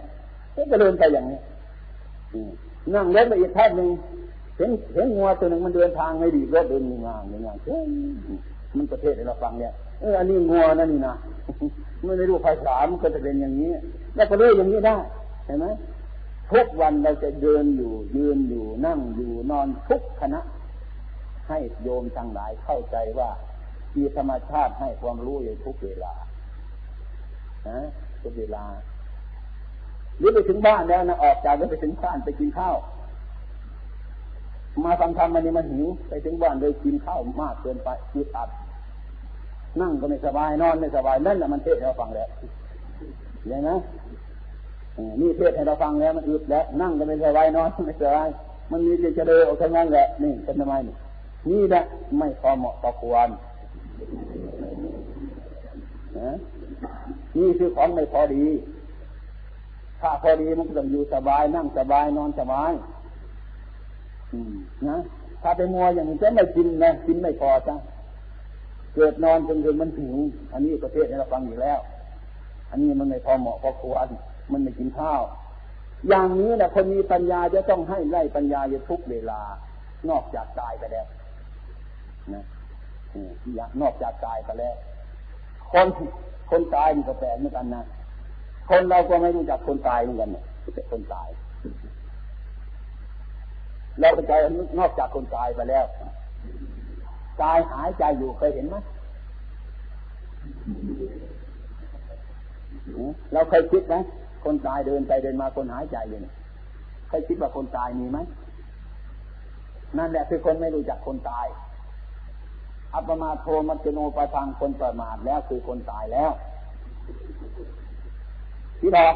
[0.55, 1.39] ก็จะเดินไปอย่างนี้
[2.95, 3.89] นั่งเล่นไปอีกแค่หนึ่ง
[4.57, 7.83] เห็นเห็นงัวตัวหนึ่งมันเดินทางไม่ดีรถเดินงางงางเฮ้ย
[8.75, 11.13] มันประเทศเราฟังเนี่ยเอออันนี้งัวนั่นนี่นะ
[12.05, 13.71] มันไม่รู้ภาษามันก็จะเป็นอย่างนี้
[14.15, 14.97] แล้วก็เลยอย่างนี้ได้
[15.45, 15.65] เห็นไหม
[16.51, 20.41] ทุกวันเราจะเดินอยู่ ยืนอยู่นั่งอยู่นอนทุกขณะ
[21.47, 23.29] ให้โยมทั้งหลายเข้าใจว่า
[23.95, 26.13] มีธรรมชาติให้ความรู้อยู่ทุกเวลา
[27.69, 27.79] นะ
[28.23, 28.65] ทุกเวลา
[30.17, 32.75] หรือไปถึงบ้านแล้วนะออกจากไปถึงบ้านไปกินข้าว
[34.85, 38.49] มาฟังธรรมมันนี่มันหิวไปถึงบ้านเลยกินข้าวมากเกินไปอึดอัด
[39.81, 42.27] นั่งก็ไม่สบายนอนไม่สบายนั่นแหละมันเทศให้เราฟังแล้ว
[43.47, 43.71] เห็นไหม
[45.21, 48.27] นี่เทศให้เราฟังแล้วมันอึดแล้ว นั่งก็ไม่สบายนอนไม่สบาย
[48.71, 50.95] มันมีจะเดินออกทางนั้นแหละนี่เป็นทำไมนี่
[51.49, 51.81] นี่แหละ
[52.17, 53.29] ไม่พอเหมาะพอควร
[57.37, 58.45] นี่คือของไม่พอดี
[60.01, 62.71] ถ้าพอดีมันก็ต้องอยู่สบาย นั่งสบายนอนสบาย
[64.87, 64.97] นะ
[65.41, 67.75] ถ้าไปมัวอย่างนี้จะไม่กินนะกินไม่พอจ้ะ
[68.95, 70.13] เกิดนอนจนถึงมันถึง
[70.53, 71.79] อันนี้ประเทศนี้เราฟังอยู่แล้ว
[72.69, 74.07] อันนี้มันไม่พอเหมาะพอควร
[74.51, 75.21] มันไม่กินข้าว
[76.07, 79.41] อย่างนี้นะคนมีปัญญาจะต้องให้ไล่ปัญญาอยู่ทุกเวลา
[80.09, 81.05] นอกจากตายไปแล้ว
[82.33, 82.43] นะ
[83.81, 84.75] นอกจากตายไปแล้ว
[85.71, 85.87] คน
[86.51, 87.83] คนตายมันก็แปลกเหมือนกันนะ
[88.69, 90.43] คนเราก็ไม่รู้จักคนตายเหมือนกันเนี่ย
[90.75, 91.29] แต่คนตาย
[93.99, 94.31] เราเป็นใจ
[94.79, 95.85] นอกจากคนตายไปแล้ว
[97.43, 98.75] ตายหายใจอยู่เคยเห็นไหม
[103.33, 103.95] เราเคยคิดไหม
[104.43, 106.33] คนตายเดินไปเดินมาคนหายใจอยู่เนี่ย
[107.07, 108.17] เคยคิดว่าคนตายมีไหม
[109.97, 111.47] นั่นแหละคือคนไม่รู้จักคนตาย
[112.93, 116.31] อัปมาโทมัจโนประทังคนประมาทแล้วคือคนตายแล้ว
[118.79, 119.15] ที่ดอก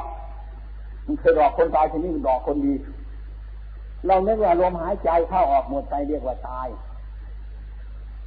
[1.06, 2.74] มันเคยดอกคนตายทีนี้มันดอกคนดี
[4.08, 6.68] เราเนึกว่าลมหายใจเข้าออกหมดไปเรียกว่าตาย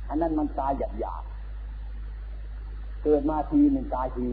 [0.08, 1.22] อันนั้นมันตายหยาบหยาบ
[3.04, 4.28] เกิดมาทีหนึ่งตายที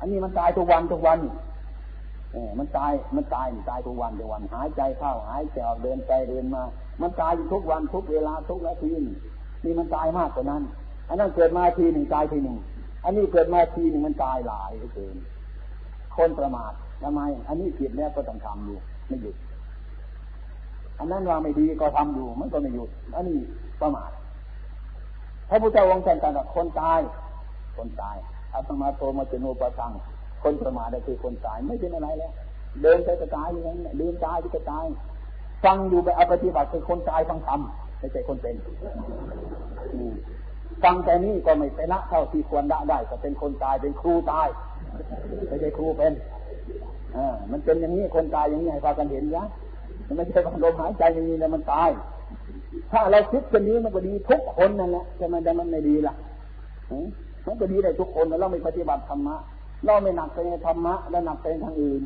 [0.00, 1.18] อันนี้มันตายทุกวันทุกวัน
[2.32, 6.62] เออมันตายมันตายตายทุกวันทุกวัน หายใจเข้าหายใจออกเดินไปเดินมา
[7.02, 8.92] มันตายทุกวันทุกเวลาทุกนาที
[9.64, 10.62] นี่มันตายมากกว่านั้น
[11.08, 12.56] อันนั้นเกิดมาทีหนึ่งตายทีหนึ่ง
[13.04, 15.16] อันนี้เกิดมาทีหนึ่งมันตายหลายเกิน
[16.16, 19.36] คนประมาททำไม อันนี้ผิดแล้วก็ต้องทำอยู่ไม่หยุด
[20.98, 23.38] อันนั้นว่าไม่ดีก็ทำอยู่มันก็ไม่หยุด อันนี้
[23.80, 24.10] ประมาท
[25.50, 27.00] พระพุทธองค์ท่านตรัสคนตาย
[27.76, 28.16] คนตาย
[28.54, 29.92] อาตมาโทมาจโนปะทัง
[30.42, 32.32] คนประมาทคือคนตายไม่เป็นอะไรแล้ว
[32.82, 34.86] เดินไปก็ตายอย่างนั้นเดินตายก็ตาย
[35.64, 37.60] ฟังอยู่ไปเอาปฏิบัติคือคนตายฟังธรรม
[37.98, 38.54] ไม่ใช่คนเป็น
[40.82, 44.48] ฟังแต่นี้ก็ไม่ไปละเท่าที่ควรละได้ก็เป็นคนตายเป็นครูตาย
[45.48, 46.12] ไม่ใช่ครูเป็น
[47.16, 47.18] อ
[47.50, 49.46] มันเป็นอย่างนี้คนตายอย่างนี้ให้พากันเห็นนะ
[50.16, 51.90] ไม่ใช่ว่าลมหายใจอย่างนี้แล้วมันตาย
[52.92, 56.14] ถ้าเราคิดกันนี้มันก็ดีทุกคนนั่นแหละแต่มันแต่มันไม่ดีล่ะ
[57.46, 59.36] มันก็ดีได้ทุกคนเราไม่ปฏิบัติธรรมะ
[59.84, 62.02] เราไม่หนักไปในธรรมะแล้วหนักไปทางอื่น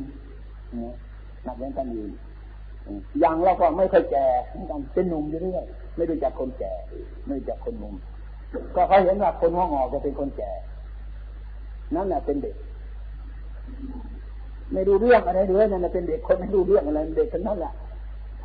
[1.43, 2.11] หนักไปทางอื่น
[3.19, 6.73] อย่างเราก็ไม่เคยแก่เหมือนกันเป็นหนุ่มอยู่เรื่อยไม่รู้จักคนแก่
[7.25, 7.95] ไม่รู้จักคนหนุ่ม
[8.75, 10.51] ก็เขาเห็นว่าคนห้องออกจะเป็นคนแก่
[11.95, 12.55] นั่นแหละเป็นเด็ก
[14.73, 17.73] ไม่รู้เรื่องอะไรเลยนั่นเป็นเด็กคนไม่รู้เรื่องอะไรเด็กคนนั้นแหละ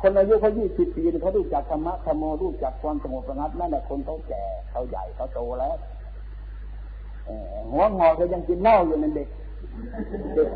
[0.01, 5.75] คนอายุเขายี่สิบปีเขารู้จักธรรมะธรรมโมรู้จักความสงบสงัดนั่นแหละคนเขาแก่เขาใหญ่เขาโตแล้ว
[7.71, 9.29] หัวงอก็ยังกินเหล้าอยู่นั่นเด็ก
[10.35, 10.49] เด็ก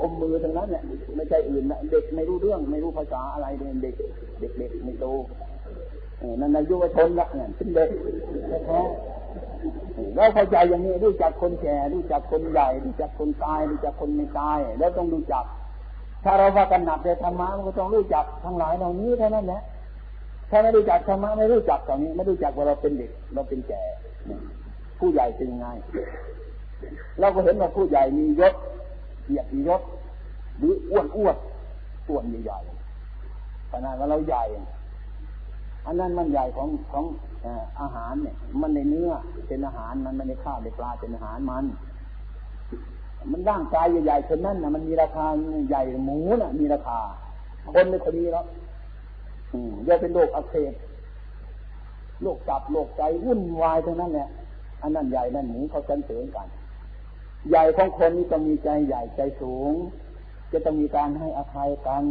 [0.00, 0.82] อมมือทั้งนั้นเนี่ย
[1.16, 3.94] ไม่ใช่อื่นนะเด็กไม่รู้เรื่องไม่รู้ภาษาอะไรเลยเด็ก
[4.40, 5.06] เด็กเด็กไม่โต
[6.40, 7.90] นั่นอายุวชนละเนี่ยเป็นเด็ก
[8.66, 8.80] แท้
[10.14, 15.44] เราเข้าใจอย่างนี้รู้จักคนแก่รู้จักคนใหญ่รู้จักคนตายรู้จักคนไม่ตาย แล้วต้องรู้จัก
[16.24, 19.62] ถ้าเราว่ากันหนักในธรรมะมันก็ต้องรู้จักทั้งหลายเหล่านี้เท่านั้นแหละ
[20.50, 23.82] ถ้าไม่รู้จักธรรมะไม่รู้จักตรงนี้ ไม่รู้จักว่าเราเป็นเด็กเราเป็นแก่
[24.98, 25.68] ผู้ใหญ่เป็นยังไง
[27.20, 28.54] เราก็เห็นว่าผู้ใหญ่มียศ
[29.24, 29.82] เกียรติยศ
[30.58, 31.36] หรืออ้วนอ้วน
[32.08, 34.44] อ้วนใหญ่ๆขนาดว่าเราใหญ่
[35.86, 37.04] อันนั้นมันใหญ่ของของ
[37.80, 39.10] อาหารเนี่ย มันในเนื้อ
[39.48, 41.64] เป็นอาหารมันไม่ในข้าวในปลาเป็นอาหารมัน
[43.32, 45.26] มันร่างกายใหญ่ๆเช่นนั้นนะมันมีราคา
[45.68, 46.98] ใหญ่หมูน่ะ มีราคา
[47.74, 48.46] คนไม่คนนี้แล้ว
[49.52, 50.72] อืมจะเป็นโรคอักเสบ
[52.22, 54.28] โรคจับโรคใจวุ่นวายทั้งนั้นแหละ
[54.82, 56.48] อันนั้นใหญ่นั่นหมูเขาเสริญกัน
[57.50, 59.72] ใหญ่ของคนนี้ต้องมีใจใหญ่ใจสูง
[60.52, 62.04] จะต้องมีการให้อภัยกัน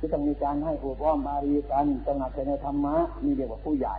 [0.00, 3.96] จะต้องมีการให้อุปอ้อมมารีกันต้องหนักในธรรมะนี่เรียกว่าผู้ใหญ่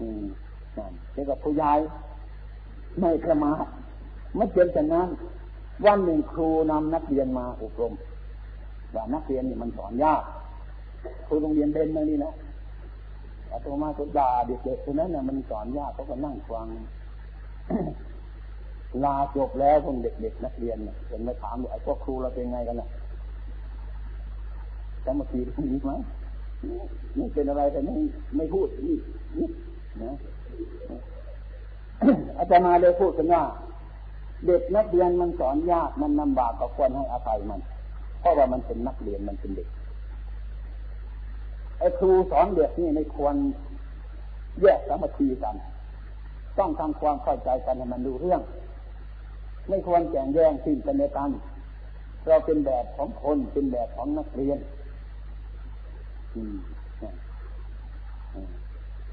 [0.00, 0.22] อืม
[0.76, 1.72] นั่นเรียกว่าผู้ใหญ่
[3.00, 3.64] ไม่ประมาท
[4.36, 5.08] ไม่เป็นฉะนั้น
[5.86, 7.92] วันหนึ่งครูนำนักเรียนมาอบรม
[8.94, 10.22] ว่านักเรียนนี่มันสอนยาก
[11.26, 12.32] ครูโรงเรียนเบนมานี่นะ
[13.50, 16.66] อาตมาก็ด่าเด็กๆคนนั้นน่ะมันสอนยากเขาก็นั่งฟัง
[19.04, 22.88] ลาจบแล้วพวกเด็กๆนักเรียนเนี่ยเห็นมาถามไอ้พวกครูเราเป็นไงกันน่ะ
[25.04, 25.92] จำมาทีดีไหม
[27.18, 27.94] นี่เป็นอะไรแต่ไม่
[28.36, 28.96] ไม่พูดนี่
[29.38, 29.48] นี่
[30.02, 30.12] นะ
[32.38, 33.42] อาจารย์มาเลยพูดกันว่า
[34.46, 37.60] เด็กนักเรียนมันสอนยากมันลำบากก็ควรให้อภัยมัน
[38.20, 39.68] เพราะว่ามันเป็นนักเรียนมันเป็นเด็ก
[41.78, 43.34] ไอ้ครูสอนเด็กนี่ไม่ควร
[44.62, 45.54] แยกสามัคคีกัน
[46.58, 48.40] ต้องทำความเข้าใจกันให้มันดูเรื่อง
[49.68, 51.30] ไม่ควรแข่งแย่งสิ่งกันในกัน
[52.26, 54.58] เราเป็นแบบของคนเป็นแบบของนักเรียน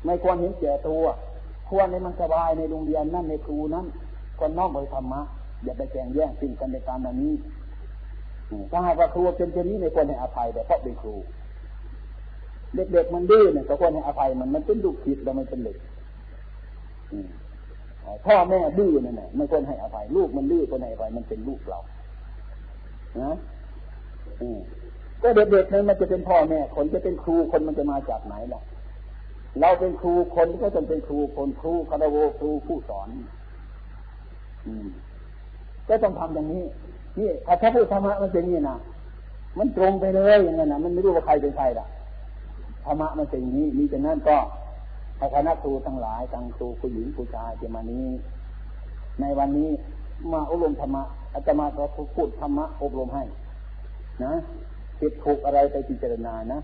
[0.05, 1.03] ไม่ควรเห็นแก่ตัว
[1.69, 3.85] ควรให้มันสบายในโรงเรียนนั่นในครูนั้น
[4.39, 5.21] คนนอกบริธรรมะ
[5.63, 7.33] อย่าไปแข่งแย่งสิ่งกันในการแบบนี้
[8.71, 11.15] ถ้าหากว่าครูเป็นเช่นนี้ไม่ควรให้อภัยแต่เพราะเป็นครู
[12.75, 15.77] เด็กๆมันดื้อเนี่ยก็ควรให้อภัยมันมันเป็นลูกผิดแล้วมันเป็นเด็ก
[18.25, 21.79] พ่อแม่ดื้อนั่นแหละไม่ควรให้อภัยลูกมันดื้อควรให้อภัยมันเป็นลูกเรา
[23.21, 23.35] นะ
[25.21, 28.61] ก็เด็กๆนั้นมันจะเป็นพ่อแม่คนจะเป็นครูคนมันจะมาจากไหนล่ะ
[29.61, 33.07] เราเป็นครูคนก็จะเป็นครูคนครูคารวครูผู้สอน
[35.87, 36.63] ก็ต้องทำอย่างนี้
[37.19, 38.77] นี่ถ้าพระพุทธรรมะมันเป็นอย่างนี้นะ
[39.59, 41.85] มันตรงไปเลยอย่างนั้นนะมันไม่รู้ว่าใครเป็นใครล่ะ
[42.85, 44.37] ธรรมะมันเป็นอย่างนี้มีแต่นั้นก็
[45.33, 48.05] คณะครูทั้งหลายทั้งครูผู้หญิงผู้ชายจะมานี้
[49.21, 49.69] ในวันนี้
[50.33, 51.03] มาอบรมธรรมะ
[51.33, 51.83] อาตมาก็
[52.15, 53.23] พูดธรรมะอบรมให้
[54.23, 54.33] นะ
[54.99, 56.59] ผิดถูกอะไรไปพิจารณานะ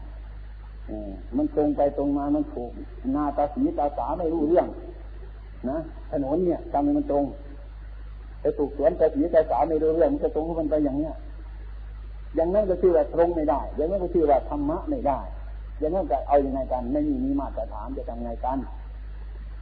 [1.38, 2.72] มันตรงไปตรงมามันถูก
[3.16, 4.68] นาตาสีตาสาไม่รู้เรื่อง
[5.70, 5.78] นะ
[6.12, 7.24] ถนนเนี่ยทำให้มันตรง
[8.44, 11.14] ไปถูกสวนไปสีไปสาไม่รู้เรื่องมันจะตรงมันไปอย่างเนี้ย
[12.36, 15.20] อย่างนั้นก็ชื่อว่าตรงไม่ได้ อย่างนั้นก็ชื่อว่าธรรมะไม่ได้
[15.80, 18.58] อย่างนั้นจะเอาอยัางไงกัน ไม่มีมีมาตรฐานจะทำไงกัน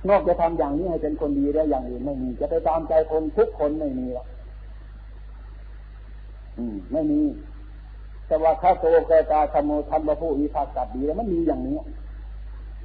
[0.10, 4.28] นอกจะทำอย่างนี้ให้เป็นคนดีแล้วอย่างอื่นไม่มี จะไปตามใจคนทุกคนไม่มีหรอก
[6.58, 7.22] อืม ไม่มี
[8.28, 11.78] แต่ว่าข้าโตเกตาธรรมธรรมผู้มีภาคตัดดีแล้วมันมีอย่างนี้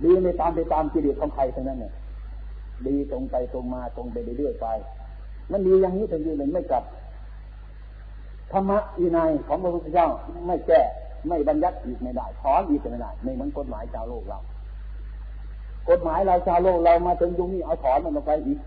[0.05, 1.93] ดีในตามไปตามกิเลสของใครเท่านั้นเนี่ย
[2.87, 4.67] ดีตรงไปตรงมาตรงไปเรื่อยๆไป
[5.53, 6.85] มันมีอย่างนี้เป็นยืนเลยไม่กลับ
[8.53, 10.09] ธรรมะอีนายของพระพุทธเจ้า
[10.47, 10.81] ไม่แก้
[11.29, 14.39] ไม่บรรยัติอีกไม่ได้ถอนอีกไม่ได้ไม่เหมือนกฎหมายชาวโลกเรา
[15.89, 18.59] กฎหมายเราชาวโลกเรามาถึงตรงนี้เอาถอนมันลงไปอีก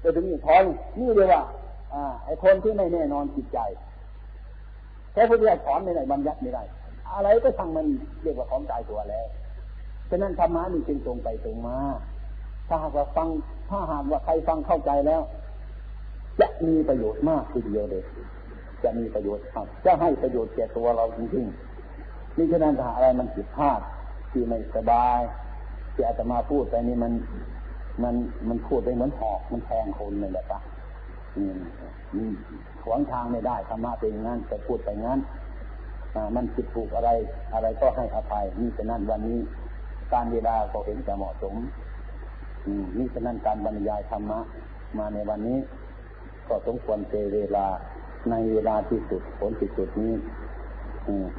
[0.00, 0.62] ไปถึงนี้ถอน
[0.98, 1.42] นี่เรียว่า
[1.94, 3.58] อ่า ไอ้คนที่ไม่แน่นอนจิตใจ
[5.12, 6.62] แค่พุทธเจ้าถอนไม่ได้บรรยัติไม่ได้
[7.14, 7.86] อะไรก็ทั้งมัน
[8.22, 9.26] เรียกว่าของตายตัวแล้ว
[10.10, 11.76] ฉะนั้นธรรมะนี่จึงตรงไปตรงมา
[12.68, 13.28] ถ้าหากว่าฟัง
[13.70, 15.22] ถ้าหากว่าใครฟังเข้าใจแล้ว
[16.40, 18.04] จะมีประโยชน์มากทีเดียวเลย
[18.84, 23.80] จะมีประโยชน์ครับ จะให้ประโยชน์แก่ตัวเราจริงๆนี่ฉะนั้นถ้าอะไรมันผิดพลาด
[24.32, 25.18] ที่ไม่สบาย
[25.94, 27.12] ที่อาตมาพูดไปนี่มัน
[28.02, 28.14] มัน
[28.48, 30.60] มันพูดไปเหมือนหอกมันแทงคนเลยแหละปะ
[32.16, 32.28] นี่
[32.82, 35.18] ขวางทางไม่ได้ธรรมะเป็นงั้นแต่พูดไปงั้น
[36.36, 37.10] มันผิดถูกอะไร
[37.54, 39.38] อะไรก็ให้อภัยนี่ฉะนั้นวันนี้
[40.12, 41.54] การเวลาก็เห็นจะเหมาะสม
[42.98, 44.40] นี่ฉะนั้นการบรรยายธรรมะ
[44.98, 45.58] มาในวันนี้
[46.50, 47.66] ก็สมควรเจเวลา
[48.30, 50.14] ในเวลาที่สุดผลที่สุดนี้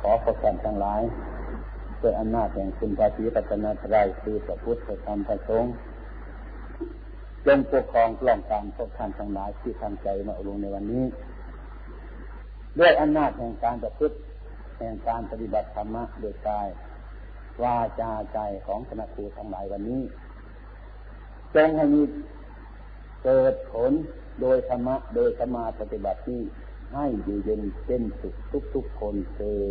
[0.02, 1.02] ขอประกันทั้งหลาย
[2.02, 5.74] ด้วยอำนาจแห่งคุณพระศรีปัตนาทรายคือพระพุทธธรรมพระสงฆ์
[7.46, 11.06] จงปกครองกล่องการพวกท่านทั้งหลายที่ทำใจมาลงในวันนี้
[12.80, 14.16] ด้วยอำนาจแห่งการประพฤติ
[14.78, 16.68] แห่งการปฏิบัติธรรมะโดยกาย
[17.64, 20.02] วาจาใจของคณะครูทั้งหลายวันนี้
[21.56, 22.02] จงให้มี
[23.24, 23.92] เกิดผล
[24.40, 26.42] โดยธรรมะโดยสมาปฏิบัติที่
[26.94, 28.36] ให้อยู่เย็นเป็นสุข
[28.74, 29.62] ทุกๆคนเธอ